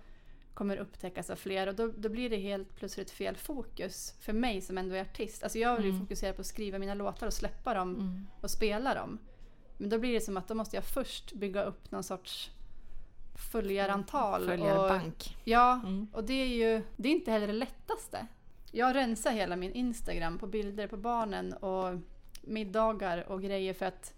[0.53, 4.61] kommer upptäckas av fler och då, då blir det helt plötsligt fel fokus för mig
[4.61, 5.43] som ändå är artist.
[5.43, 8.93] Alltså jag vill ju fokusera på att skriva mina låtar och släppa dem och spela
[8.93, 9.19] dem.
[9.77, 12.51] Men då blir det som att då måste jag först bygga upp någon sorts
[13.35, 14.45] följarantal.
[14.45, 15.15] Följarbank.
[15.15, 15.81] Och, ja,
[16.11, 18.27] och det är ju det är inte heller det lättaste.
[18.71, 21.99] Jag rensar hela min Instagram på bilder på barnen och
[22.41, 24.13] middagar och grejer för att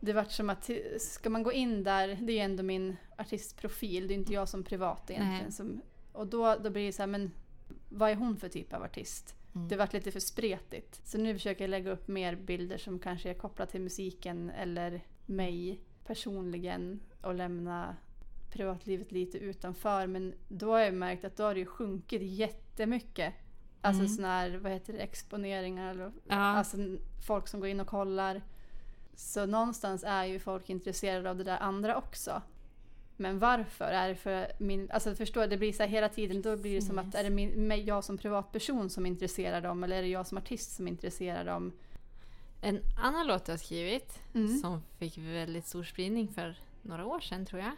[0.00, 4.08] det vart som att ska man gå in där, det är ju ändå min artistprofil,
[4.08, 5.42] det är inte jag som privat egentligen.
[5.42, 5.52] Nej.
[5.52, 5.80] Som,
[6.12, 7.30] och då, då blir det så här, men
[7.88, 9.34] vad är hon för typ av artist?
[9.68, 11.00] Det vart lite för spretigt.
[11.06, 15.04] Så nu försöker jag lägga upp mer bilder som kanske är kopplade till musiken eller
[15.26, 17.96] mig personligen och lämna
[18.50, 20.06] privatlivet lite utanför.
[20.06, 23.34] Men då har jag märkt att då har det ju sjunkit jättemycket.
[23.80, 24.14] Alltså Mm.
[24.16, 25.90] såna här, vad heter det, exponeringar.
[25.90, 26.34] Eller, Ja.
[26.36, 26.76] Alltså
[27.26, 28.42] folk som går in och kollar.
[29.14, 32.42] Så någonstans är ju folk intresserade av det där andra också.
[33.16, 33.84] Men varför?
[33.84, 34.90] Är det för min...
[34.90, 37.30] Alltså förstår det blir så här hela tiden, då blir det som att är det
[37.30, 41.44] min, jag som privatperson som intresserar dem eller är det jag som artist som intresserar
[41.44, 41.72] dem?
[42.60, 44.58] En annan låt du har skrivit Mm.
[44.58, 47.72] som fick väldigt stor spridning för några år sedan tror jag.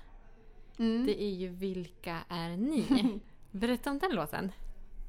[0.78, 1.06] Mm.
[1.06, 3.20] Det är ju Vilka är ni?
[3.50, 4.52] Berätta om den låten.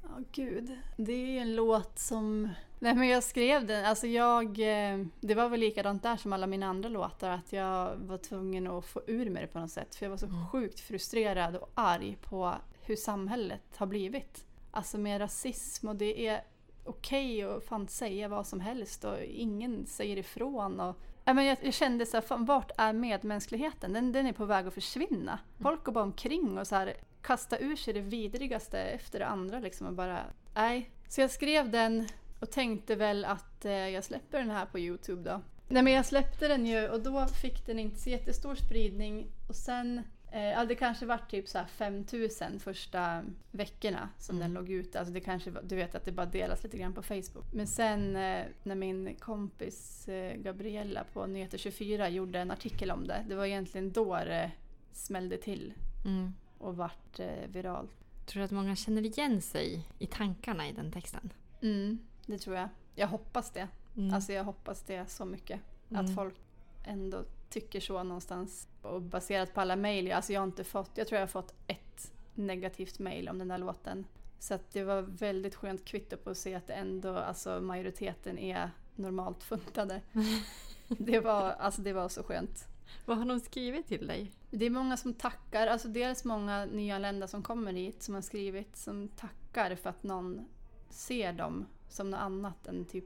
[0.04, 0.78] Ja, gud.
[0.98, 5.36] Det är ju en låt som Nej men jag skrev den, alltså jag, eh, det
[5.36, 9.02] var väl likadant där som alla mina andra låtar att jag var tvungen att få
[9.08, 10.48] ur mig det på något sätt för jag var så Mm.
[10.48, 14.46] sjukt frustrerad och arg på hur samhället har blivit.
[14.72, 16.42] Alltså med rasism och det är
[16.86, 20.80] okej att fan säga vad som helst och ingen säger ifrån.
[20.80, 20.96] Och,
[21.26, 23.94] ja, men jag, jag kände så här, fan, vart är medmänskligheten?
[23.94, 25.40] Den, den är på väg att försvinna.
[25.60, 29.60] Folk går bara omkring och så här, kastar ur sig det vidrigaste efter det andra
[29.60, 30.20] liksom och bara,
[30.54, 30.90] nej.
[31.08, 32.08] Så jag skrev den
[32.40, 35.42] och tänkte väl att eh, jag släpper den här på Youtube då.
[35.68, 39.56] Nej men jag släppte den ju och då fick den inte så jättestor spridning och
[39.56, 40.02] sen
[40.40, 45.00] ja, det kanske var typ så här 5000 första veckorna som den låg ute.
[45.00, 47.46] Alltså det kanske du vet att det bara delas lite grann på Facebook.
[47.54, 53.08] Men sen eh, när min kompis eh, Gabriella på Nyheter 24 gjorde en artikel om
[53.08, 53.26] det.
[53.30, 54.52] Det var egentligen då det
[54.92, 55.74] smällde till
[56.06, 56.34] Mm.
[56.58, 57.92] och vart eh, viralt.
[58.26, 61.34] Tror du att många känner igen sig i tankarna i den texten?
[61.62, 62.70] Mm, det tror jag.
[62.96, 63.68] Jag hoppas det.
[63.98, 64.14] Mm.
[64.14, 65.60] Alltså jag hoppas det så mycket.
[65.90, 66.06] Mm.
[66.06, 66.36] Att folk
[66.84, 68.68] ändå tycker så någonstans.
[68.82, 71.54] Och baserat på alla mejl, alltså jag har inte fått, jag tror jag har fått
[71.68, 74.06] ett negativt mejl om den där låten.
[74.40, 79.44] Så det var väldigt skönt kvitto på att se att ändå, alltså majoriteten är normalt
[79.44, 80.02] funtade.
[80.88, 82.68] det, var, alltså det var så skönt.
[83.06, 84.32] Vad har de skrivit till dig?
[84.50, 88.78] Det är många som tackar, alltså dels många nyanlända som kommer hit som har skrivit
[88.78, 90.48] som tackar för att någon
[90.90, 93.06] ser dem som något annat än typ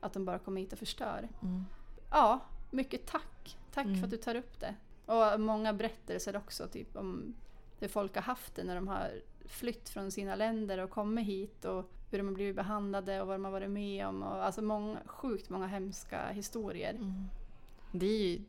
[0.00, 1.28] att de bara kommer hit och förstör.
[1.42, 1.64] Mm.
[2.10, 3.58] Ja, mycket tack.
[3.74, 3.96] Tack Mm.
[3.98, 4.74] för att du tar upp det.
[5.06, 7.34] Och många berättelser också typ om
[7.78, 9.10] hur folk har haft det när de har
[9.46, 13.34] flytt från sina länder och kommit hit och hur de har blivit behandlade och vad
[13.34, 14.22] de har varit med om.
[14.22, 16.90] Och, alltså många, sjukt många hemska historier.
[16.94, 17.24] Mm.
[17.92, 18.40] Det är ju,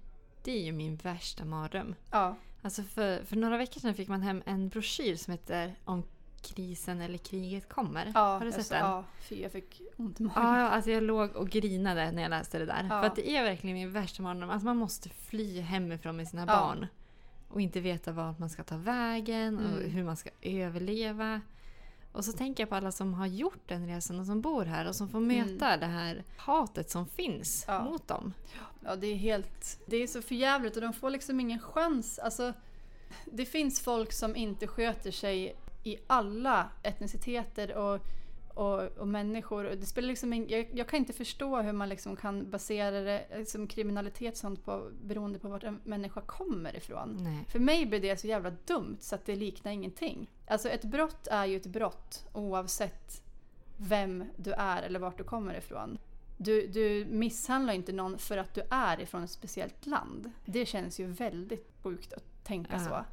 [0.43, 1.95] det är ju min värsta mardröm.
[2.11, 6.03] Ja, Alltså för, för några veckor sedan fick man hem en broschyr som heter Om
[6.45, 8.11] krisen eller kriget kommer.
[8.15, 8.83] ja, har du sett alltså, den?
[8.85, 10.43] Ja, fy jag fick ont i magen.
[10.43, 12.83] Ja, alltså jag låg och grinade när jag läste det där.
[12.89, 12.89] Ja.
[13.01, 14.49] För att det är verkligen min värsta mardröm.
[14.49, 16.45] Alltså man måste fly hemifrån med sina Ja.
[16.45, 16.87] barn.
[17.49, 19.91] Och inte veta vart man ska ta vägen och Mm.
[19.91, 21.41] hur man ska överleva.
[22.11, 24.87] Och så tänker jag på alla som har gjort den resan och som bor här
[24.87, 27.81] och som får möta det här hatet som finns Mm.
[27.85, 27.91] Ja.
[27.91, 28.33] mot dem.
[28.85, 29.79] Ja, det är helt...
[29.85, 32.19] Det är så förjävligt och de får liksom ingen chans.
[32.19, 32.53] Alltså,
[33.25, 38.01] det finns folk som inte sköter sig i alla etniciteter och,
[38.53, 39.63] och, och människor.
[39.63, 43.25] Det spelar liksom ing, jag, jag kan inte förstå hur man liksom kan basera det,
[43.37, 47.17] liksom kriminalitet sånt på, beroende på vart en människa kommer ifrån.
[47.21, 47.45] Nej.
[47.49, 50.29] För mig blir det så jävla dumt så att det liknar ingenting.
[50.47, 53.21] Alltså ett brott är ju ett brott oavsett
[53.77, 55.97] vem du är eller vart du kommer ifrån.
[56.37, 60.31] Du, du misshandlar inte någon för att du är ifrån ett speciellt land.
[60.45, 62.79] Det känns ju väldigt sjukt att tänka Ja.
[62.79, 63.05] så.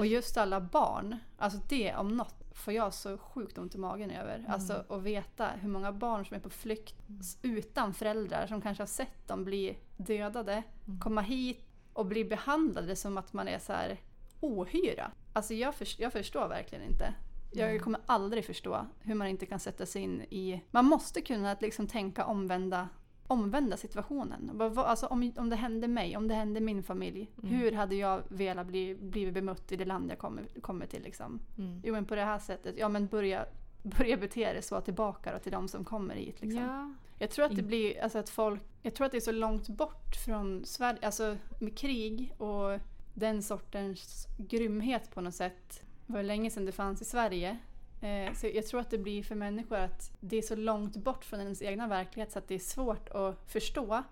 [0.00, 4.10] Och just alla barn, alltså det om något får jag så sjukt ont i magen
[4.10, 4.44] över.
[4.48, 8.82] Alltså att veta hur många barn som är på flykt s- utan föräldrar som kanske
[8.82, 10.62] har sett dem bli dödade,
[11.00, 14.00] komma hit och bli behandlade som att man är så här
[14.40, 15.10] ohyra.
[15.32, 17.14] Alltså jag, förs- jag förstår verkligen inte.
[17.52, 20.62] Jag kommer aldrig förstå hur man inte kan sätta sig in i...
[20.70, 22.88] Man måste kunna liksom tänka omvända,
[23.32, 24.72] omvända situationen.
[24.76, 27.30] Alltså om, om det hände mig, om det hände min familj.
[27.42, 31.02] Hur hade jag velat bli, blivit bemött i det land jag kommer, kommer till?
[31.02, 31.40] Liksom?
[31.58, 31.80] Mm.
[31.84, 33.46] Jo men på det här sättet, ja men börja,
[33.82, 36.40] börja bete dig så tillbaka då, till de som kommer hit.
[36.42, 36.62] Liksom.
[36.62, 36.94] Ja.
[37.18, 39.68] Jag tror att det blir, alltså att folk, jag tror att det är så långt
[39.68, 42.80] bort från Sverige, alltså med krig och
[43.14, 45.82] den sortens grymhet på något sätt.
[46.06, 47.58] Det var länge sedan det fanns i Sverige.
[48.02, 51.24] Eh, så jag tror att det blir för människor att det är så långt bort
[51.24, 54.02] från ens egna verklighet så att det är svårt att förstå.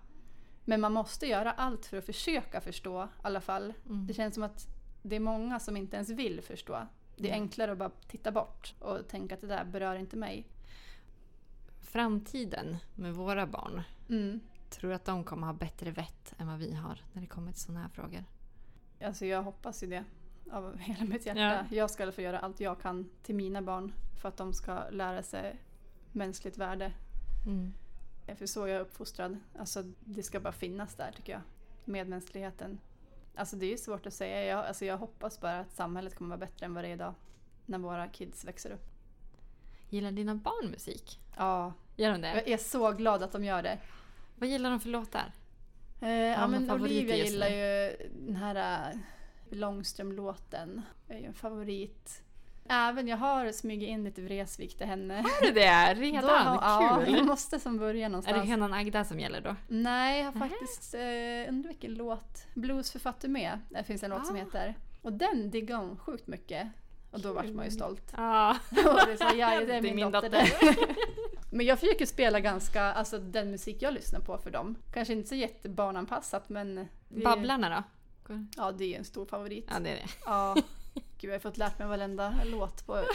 [0.65, 3.73] Men man måste göra allt för att försöka förstå i alla fall.
[3.85, 4.07] Mm.
[4.07, 4.67] Det känns som att
[5.01, 6.87] det är många som inte ens vill förstå.
[7.17, 10.47] Det är enklare att bara titta bort och tänka att det där berör inte mig.
[11.81, 13.81] Framtiden med våra barn.
[14.09, 14.39] Mm.
[14.69, 17.51] Tror du att de kommer ha bättre vett än vad vi har när det kommer
[17.51, 18.23] till sådana här frågor?
[19.01, 20.03] Alltså jag hoppas ju det.
[20.51, 21.39] Av hela mitt hjärta.
[21.69, 21.75] Ja.
[21.75, 25.23] Jag ska få göra allt jag kan till mina barn för att de ska lära
[25.23, 25.55] sig
[26.11, 26.91] mänskligt värde.
[27.45, 27.73] Mm.
[28.35, 29.37] För så är jag uppfostrad.
[29.59, 31.41] Alltså det ska bara finnas där tycker jag.
[31.85, 32.79] Medmänskligheten.
[33.35, 34.45] Alltså det är ju svårt att säga.
[34.45, 37.13] Jag, alltså jag hoppas bara att samhället kommer vara bättre än vad det är idag.
[37.65, 38.85] När våra kids växer upp.
[39.89, 41.19] Gillar dina barn musik?
[41.37, 42.33] Ja, Gör de det?
[42.33, 43.79] jag är så glad att de gör det.
[44.35, 45.33] Vad gillar de för låtar?
[46.01, 48.99] Eh, ja, men Olivia gillar ju den här äh,
[49.55, 50.81] Långström-låten.
[51.09, 52.23] Är ju en favorit.
[52.69, 55.17] Även jag har smugit in lite Vreeswijk till henne.
[55.19, 55.93] Är det det?
[55.93, 56.21] Redan?
[56.21, 57.15] Då har- Ja, Kul!
[57.15, 58.41] jag måste som börja är någonstans.
[58.41, 59.55] det hönan Agda som gäller då?
[59.67, 60.99] Nej, jag har faktiskt, eh,
[61.49, 62.45] undrar vilken låt.
[62.55, 63.59] Blues för Fatumé.
[63.69, 64.39] Det finns en låt som Ah.
[64.39, 64.75] heter.
[65.01, 66.67] Och den diggar hon sjukt mycket.
[67.11, 68.13] Och då vart man ju stolt.
[68.17, 68.57] Ja.
[68.69, 68.75] Och
[69.05, 70.49] det är så, ja, det är min, dotter.
[71.51, 74.75] Men jag försöker spela ganska, alltså den musik jag lyssnar på för dem.
[74.93, 76.87] Kanske inte så jättebarnanpassat men...
[77.09, 77.83] Babblarna då?
[78.57, 79.67] Ja, det är en stor favorit.
[79.69, 80.07] Ja, det är det.
[80.25, 80.55] Ja,
[80.93, 83.05] gud jag har fått lärt mig varenda låt på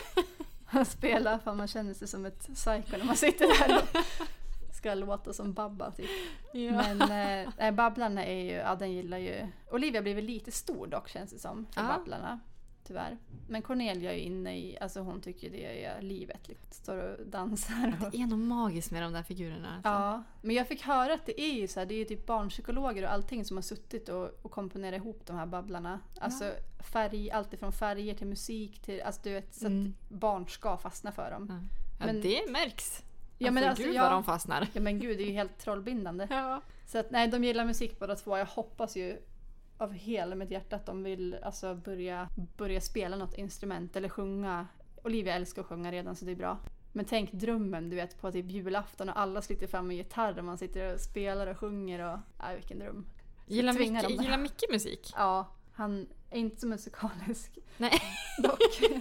[0.66, 4.94] att spela för man känner sig som ett psycho när man sitter där och ska
[4.94, 6.10] låta som Babba typ.
[6.52, 10.86] Men eh, nej, Babblarna är ju, ja den gillar ju, Olivia blir väl lite stor
[10.86, 11.88] dock känns det som för Ja.
[11.88, 12.40] Babblarna.
[12.86, 13.16] Tyvärr.
[13.48, 16.48] Men Cornelia är inne i, alltså hon tycker det är livet.
[16.48, 16.66] Liksom.
[16.70, 17.96] Står och dansar.
[18.04, 19.74] Och, Det är något magiskt med de där figurerna.
[19.74, 19.88] Alltså.
[19.88, 22.26] Ja, men jag fick höra att det är ju så här, det är ju typ
[22.26, 26.00] barnpsykologer och allting som har suttit och, och komponerat ihop de här babblarna.
[26.20, 26.52] Alltså
[26.92, 29.94] färg, allt ifrån färger till musik till, alltså du vet, så Mm.
[30.02, 31.46] att barn ska fastna för dem.
[31.50, 31.56] Ja.
[32.00, 33.02] Ja, Men- det märks.
[33.38, 34.02] Ja, men alltså, gud ja.
[34.02, 34.68] vad de fastnar.
[34.72, 36.26] Ja men gud, det är ju helt trollbindande.
[36.30, 36.60] Ja.
[36.86, 38.38] Så att nej, de gillar musik båda två.
[38.38, 39.18] Jag hoppas ju
[39.78, 44.66] av hela mitt hjärta att de vill alltså, börja, börja spela något instrument eller sjunga.
[45.04, 46.58] Olivia älskar att sjunga redan så det är bra.
[46.92, 50.44] Men tänk drömmen du vet på typ julafton och alla sliter fram en gitarr och
[50.44, 52.18] man sitter och spelar och sjunger och...
[52.38, 53.06] Nej vilken dröm.
[53.46, 54.24] Gillar, dem.
[54.24, 55.12] gillar mycket musik.
[55.16, 58.00] Ja, han är inte så musikalisk Nej.
[58.42, 58.80] dock.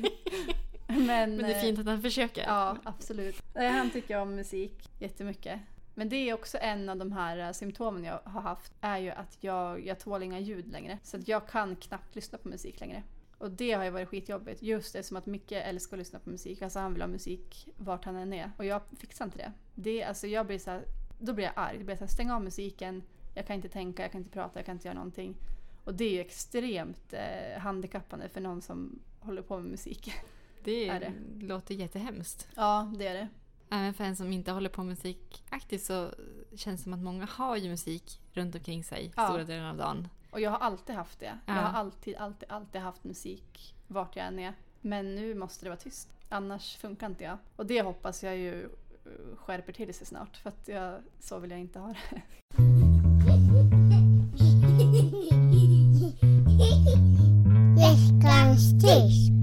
[0.88, 2.44] Men, Men det är fint att han försöker.
[2.44, 3.44] Ja, absolut.
[3.54, 5.60] Han tycker om musik jättemycket.
[5.96, 9.10] Men det är också en av de här eh, symptomen jag har haft, är ju
[9.10, 11.00] att jag, jag tål inga ljud längre.
[11.04, 13.04] Så att jag kan knappt lyssna på musik längre.
[13.38, 14.62] Och det har ju varit skitjobbigt.
[14.62, 16.62] Just det som att Micke älskar att lyssna på musik.
[16.62, 18.52] Alltså han vill ha musik vart han än är.
[18.58, 19.52] Och jag fixar inte det.
[19.76, 20.84] det alltså jag blir så här,
[21.20, 21.78] då blir jag arg.
[21.78, 23.04] Då blir jag så här, stäng av musiken.
[23.36, 25.36] Jag kan inte tänka, jag kan inte prata, jag kan inte göra någonting.
[25.84, 30.14] Och det är ju extremt eh, handikappande för någon som håller på med musik.
[30.64, 31.14] Det, är det.
[31.46, 32.48] låter jättehemskt.
[32.56, 33.28] Ja, det är det.
[33.70, 36.12] Även för en som inte håller på med musik aktivt så
[36.56, 39.28] känns det som att många har ju musik runt omkring sig Ja.
[39.28, 40.08] stora delar av dagen.
[40.32, 41.40] Och jag har alltid haft det.
[41.46, 41.62] Jag Ja.
[41.62, 44.54] har alltid, alltid, alltid haft musik vart jag än är.
[44.82, 46.10] Men nu måste det vara tyst.
[46.30, 47.38] Annars funkar inte jag.
[47.56, 50.38] Och det hoppas jag ju eh, skärper till sig snart.
[50.38, 52.22] För att jag, så vill jag inte ha det.
[57.76, 59.35] Veckans tips.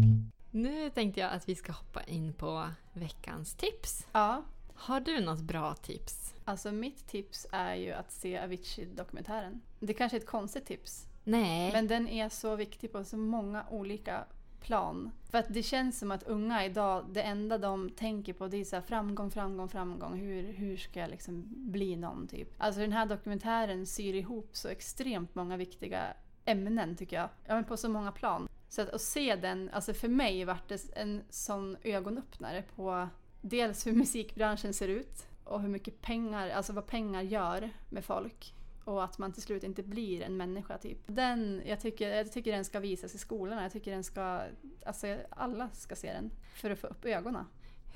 [0.55, 4.07] Nu tänkte jag att vi ska hoppa in på veckans tips.
[4.13, 4.43] Ja,
[4.75, 6.35] Har du något bra tips?
[6.45, 9.61] alltså mitt tips är ju att se Avicii-dokumentären.
[9.81, 11.07] Det kanske är ett konstigt tips.
[11.25, 11.73] Nej.
[11.73, 14.25] Men den är så viktig på så många olika
[14.61, 15.11] plan.
[15.31, 18.65] För att det känns som att unga idag, det enda de tänker på det är
[18.65, 20.17] så framgång, framgång, framgång.
[20.19, 22.49] Hur, hur ska jag liksom bli någon typ?
[22.59, 26.03] Alltså den här dokumentären syr ihop så extremt många viktiga
[26.45, 27.29] ämnen tycker jag.
[27.47, 28.49] Ja men på så många plan.
[28.73, 33.09] Så att, att se den, alltså för mig vart det en sån ögonöppnare på
[33.41, 38.55] dels hur musikbranschen ser ut och hur mycket pengar, alltså vad pengar gör med folk.
[38.85, 40.99] Och att man till slut inte blir en människa typ.
[41.07, 43.63] Den, jag, tycker, jag tycker den ska visas i skolorna.
[43.63, 44.43] Jag tycker den ska,
[44.87, 46.31] alltså alla ska se den.
[46.55, 47.45] För att få upp ögonen.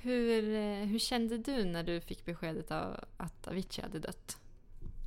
[0.00, 0.42] Hur,
[0.84, 4.36] hur kände du när du fick beskedet av att Avicii hade dött?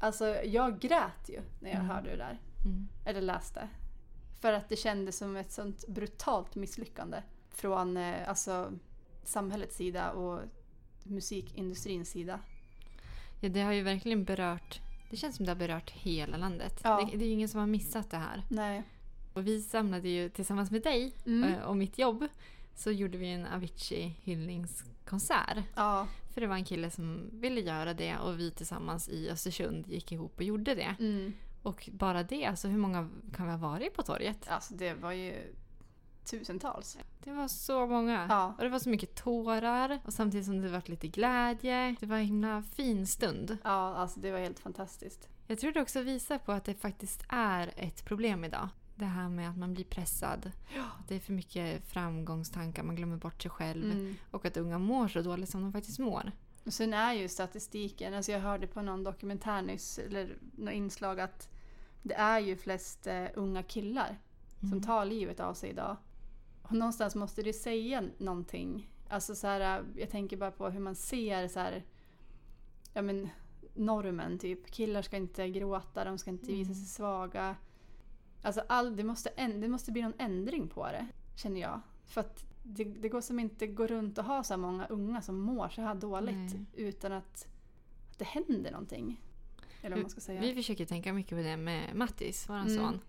[0.01, 2.39] Alltså jag grät ju när jag hörde det där.
[2.65, 2.87] Mm.
[3.05, 3.69] Eller läste.
[4.39, 7.17] För att det kändes som ett sånt brutalt misslyckande.
[7.49, 8.71] Från eh, alltså,
[9.23, 10.39] samhällets sida och
[11.03, 12.39] musikindustrins sida.
[13.39, 14.79] Ja, det har ju verkligen berört...
[15.11, 16.81] Det känns som det har berört hela landet.
[16.83, 17.09] Ja.
[17.11, 18.43] Det, det är ju ingen som har missat det här.
[18.49, 18.83] Nej.
[19.33, 21.53] Och vi samlade ju tillsammans med dig Mm.
[21.53, 22.27] eh, och mitt jobb
[22.75, 25.57] så gjorde vi en Avicii hyllningskonsert.
[25.75, 26.07] Ja.
[26.33, 30.11] För det var en kille som ville göra det och vi tillsammans i Östersund gick
[30.11, 30.95] ihop och gjorde det.
[30.99, 31.33] Mm.
[31.63, 34.47] Och bara det, alltså hur många kan vi ha varit på torget?
[34.49, 35.53] Alltså det var ju
[36.25, 36.97] tusentals.
[37.23, 38.25] Det var så många.
[38.29, 38.53] Ja.
[38.57, 41.95] Och det var så mycket tårar och samtidigt som det var lite glädje.
[41.99, 43.57] Det var en himla fin stund.
[43.63, 45.29] Ja, alltså det var helt fantastiskt.
[45.47, 48.69] Jag tror det också visar på att det faktiskt är ett problem idag.
[48.95, 50.51] Det här med att man blir pressad.
[50.99, 53.91] Att det är för mycket framgångstankar, man glömmer bort sig själv.
[53.91, 54.15] Mm.
[54.31, 56.31] Och att unga mår så dåligt som de faktiskt mår.
[56.69, 61.19] Och sen är ju statistiken, alltså jag hörde på någon dokumentär nyss, eller något inslag
[61.19, 61.49] att
[62.01, 64.17] det är ju flest eh, unga killar
[64.69, 65.97] som tar livet av sig idag.
[66.61, 68.89] Och någonstans måste det säga någonting.
[69.07, 71.83] Alltså så här, jag tänker bara på hur man ser så här,
[72.93, 73.29] ja men
[73.73, 74.71] normen typ.
[74.71, 77.55] Killar ska inte gråta, de ska inte visa sig svaga.
[78.41, 81.81] Alltså all, det, måste, det måste bli någon ändring på det, känner jag.
[82.05, 85.21] För att det, det går som inte gå runt och ha så här många unga
[85.21, 86.65] som mår så här dåligt Nej.
[86.73, 87.47] utan att,
[88.11, 89.21] att det händer någonting.
[89.81, 90.41] Eller vad man ska säga.
[90.41, 92.75] Vi försöker tänka mycket på det med Mattis, vår Mm.
[92.77, 92.99] son.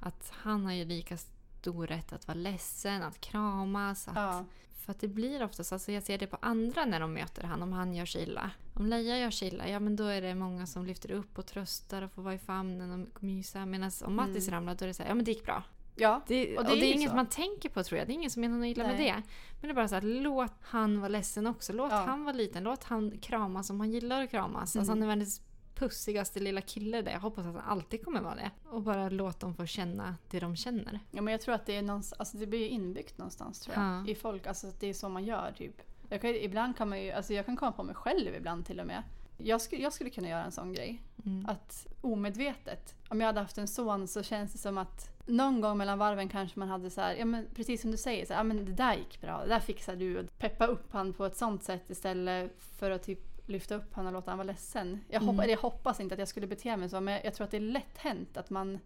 [0.00, 4.08] Att han har ju lika stor rätt att vara ledsen, att kramas.
[4.08, 4.44] Att, Ja.
[4.76, 7.62] För att det blir oftast, alltså jag ser det på andra när de möter han,
[7.62, 8.50] om han gör sig illa.
[8.74, 11.46] Om Leia gör sig illa, ja men då är det många som lyfter upp och
[11.46, 13.66] tröstar och får vara i famnen och mysa.
[13.66, 14.54] Medan om Mattis Mm.
[14.54, 15.62] ramlar då är det så här, ja men det gick bra.
[15.94, 18.08] Ja, Det, och det, är, inget man tänker på tror jag.
[18.08, 19.04] Det är ingen som menar något illa med Nej.
[19.04, 19.22] det.
[19.60, 21.72] Men det är bara så att låt han vara ledsen också.
[21.72, 21.96] Låt Ja.
[21.96, 22.62] han vara liten.
[22.62, 24.74] Låt han kramas som han gillar att kramas.
[24.74, 24.80] Mm.
[24.80, 25.40] Alltså han är världens
[25.74, 27.12] pussigaste lilla kille där.
[27.12, 28.50] Jag hoppas att han alltid kommer vara det.
[28.70, 31.00] Och bara låt dem få känna det de känner.
[31.10, 33.84] Ja, men jag tror att det är någonstans, alltså det blir inbyggt någonstans tror jag.
[33.84, 34.06] Ja.
[34.08, 35.82] I folk, alltså det är så man gör typ.
[36.08, 38.80] Jag kan, ibland kan man ju, alltså jag kan komma på mig själv ibland till
[38.80, 39.02] och med.
[39.38, 41.02] Jag skulle, jag skulle kunna göra en sån grej.
[41.24, 41.46] Mm.
[41.46, 45.78] Att omedvetet, om jag hade haft en son så känns det som att någon gång
[45.78, 48.40] mellan varven kanske man hade så här, ja men precis som du säger, så här,
[48.40, 50.18] ja men det där gick bra, det där fixar du.
[50.18, 54.06] Och peppa upp han på ett sånt sätt istället för att typ lyfta upp han
[54.06, 55.04] och låta han vara ledsen.
[55.08, 55.50] Jag, hopp, Mm.
[55.50, 57.60] jag hoppas inte att jag skulle bete mig så men jag tror att det är
[57.60, 58.78] lätt hänt att man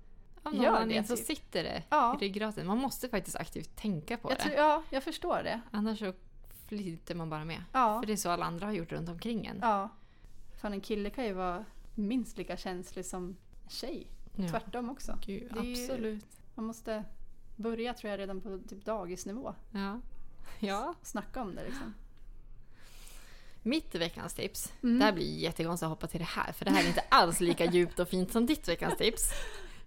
[0.43, 1.27] Av någon Gör det, så typ.
[1.27, 2.17] sitter det Ja.
[2.21, 2.67] i ryggraden.
[2.67, 4.43] Man måste faktiskt aktivt tänka på jag det.
[4.43, 5.61] tror, Ja, jag förstår det.
[5.71, 6.13] Annars så
[6.69, 7.63] flyter man bara med.
[7.73, 8.01] Ja.
[8.01, 9.59] För det är så alla andra har gjort runt omkring en.
[9.63, 9.89] Ja.
[10.61, 11.65] Fan en kille kan ju vara
[11.95, 13.37] minst lika känslig som en
[13.71, 14.07] tjej.
[14.37, 14.49] Ja.
[14.49, 15.19] Tvärtom också.
[15.27, 16.25] Gud, är ju- absolut.
[16.55, 17.05] Man måste
[17.57, 19.55] börja tror jag redan på typ dagisnivå.
[19.71, 20.01] Ja.
[20.59, 20.95] ja.
[21.03, 21.95] Snacka om det liksom.
[23.63, 24.73] Mitt veckans tips.
[24.83, 24.99] Mm.
[24.99, 26.53] Det här blir jättekonstigt att hoppa till det här.
[26.53, 29.31] För det här är inte alls lika djupt och fint som ditt veckans tips.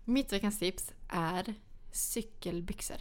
[0.05, 1.53] Mitt veckans tips är
[1.91, 2.97] cykelbyxor.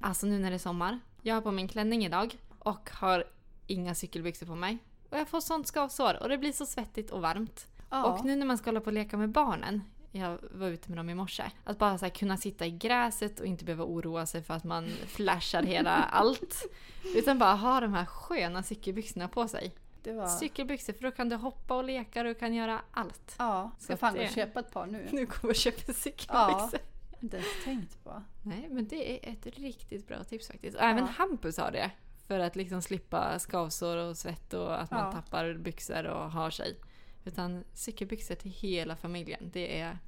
[0.00, 0.98] Alltså nu när det är sommar.
[1.22, 3.24] Jag har på mig en klänning idag och har
[3.66, 4.78] inga cykelbyxor på mig.
[5.10, 7.66] Och jag får sånt skavsår och det blir så svettigt och varmt.
[7.90, 8.04] Ja.
[8.04, 9.82] Och nu när man ska hålla på och leka med barnen.
[10.12, 11.50] Jag var ute med dem i morse.
[11.64, 14.88] Att bara så kunna sitta i gräset och inte behöva oroa sig för att man
[15.06, 16.66] flashar hela allt.
[17.16, 19.74] Utan bara ha de här sköna cykelbyxorna på sig.
[20.04, 20.26] var...
[20.26, 23.34] Cykelbyxor för då kan du hoppa och leka och du kan göra allt.
[23.38, 25.08] Ja, ska fan gå och köpa ett par nu.
[25.12, 26.28] Nu kommer jag och köper cykelbyxor.
[26.32, 26.70] Ja.
[27.20, 28.22] Inte ens tänkt på.
[28.42, 30.76] Nej men det är ett riktigt bra tips faktiskt.
[30.76, 31.10] Och även Ja.
[31.18, 31.90] Hampus har det.
[32.26, 35.12] För att liksom slippa skavsår och svett och att man Ja.
[35.12, 36.76] tappar byxor och har sig.
[37.32, 39.50] Utan cykelbyxor till hela familjen.
[39.52, 39.98] Det är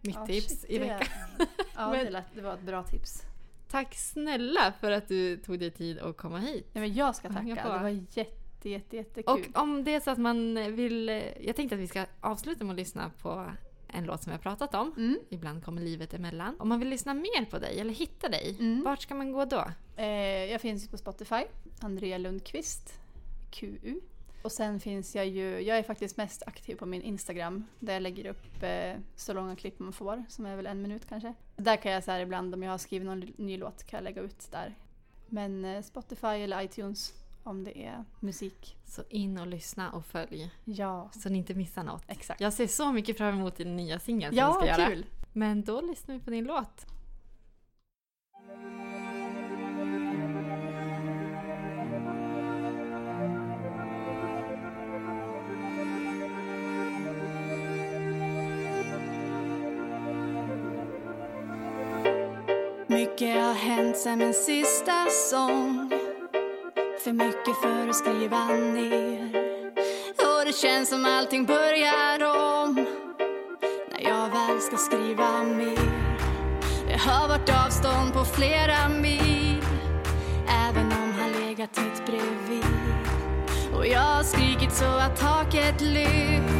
[0.00, 1.46] mitt Ja, tips shit, i det- veckan.
[1.76, 3.22] Ja, Men- det, lät, det var ett bra tips.
[3.70, 6.66] Tack snälla för att du tog dig tid att komma hit.
[6.72, 7.54] Nej, men jag ska tacka.
[7.54, 9.52] Det var jätte, jätte, jättekul.
[9.54, 11.08] Och om det är så att man vill...
[11.40, 13.52] Jag tänkte att vi ska avsluta med att lyssna på
[13.88, 14.92] en låt som vi har pratat om.
[14.96, 15.18] Mm.
[15.28, 16.56] Ibland kommer livet emellan.
[16.60, 18.82] Om man vill lyssna mer på dig eller hitta dig, Mm.
[18.84, 19.64] vart ska man gå då?
[19.96, 20.06] Eh,
[20.50, 21.42] jag finns på Spotify.
[21.80, 22.94] Andrea Lundqvist.
[23.50, 24.00] QU.
[24.42, 28.02] Och sen finns jag ju, jag är faktiskt mest aktiv på min Instagram där jag
[28.02, 31.34] lägger upp eh, så långa klipp man får, som är väl en minut kanske.
[31.56, 34.04] Där kan jag så här ibland om jag har skrivit någon ny låt kan jag
[34.04, 34.74] lägga ut där.
[35.26, 37.12] Men eh, Spotify eller iTunes
[37.42, 38.76] om det är musik.
[38.86, 40.50] Så in och lyssna och följ.
[40.64, 42.04] Ja, Så ni inte missar något.
[42.08, 42.40] exakt.
[42.40, 44.86] Jag ser så mycket fram emot din nya singel som Ja, du ska göra.
[44.90, 45.06] kul!
[45.32, 46.86] Men då lyssnar vi på din låt.
[63.20, 65.90] Mycket har hänt sen min sista sång.
[67.04, 69.36] För mycket för att skriva ner.
[70.16, 72.74] Och det känns som allting börjar om.
[73.92, 75.90] När jag väl ska skriva mer.
[76.88, 79.62] Det har varit avstånd på flera mil.
[80.68, 82.64] Även om han legat mitt bredvid.
[83.74, 86.59] Och jag har skrikit så att taket lyft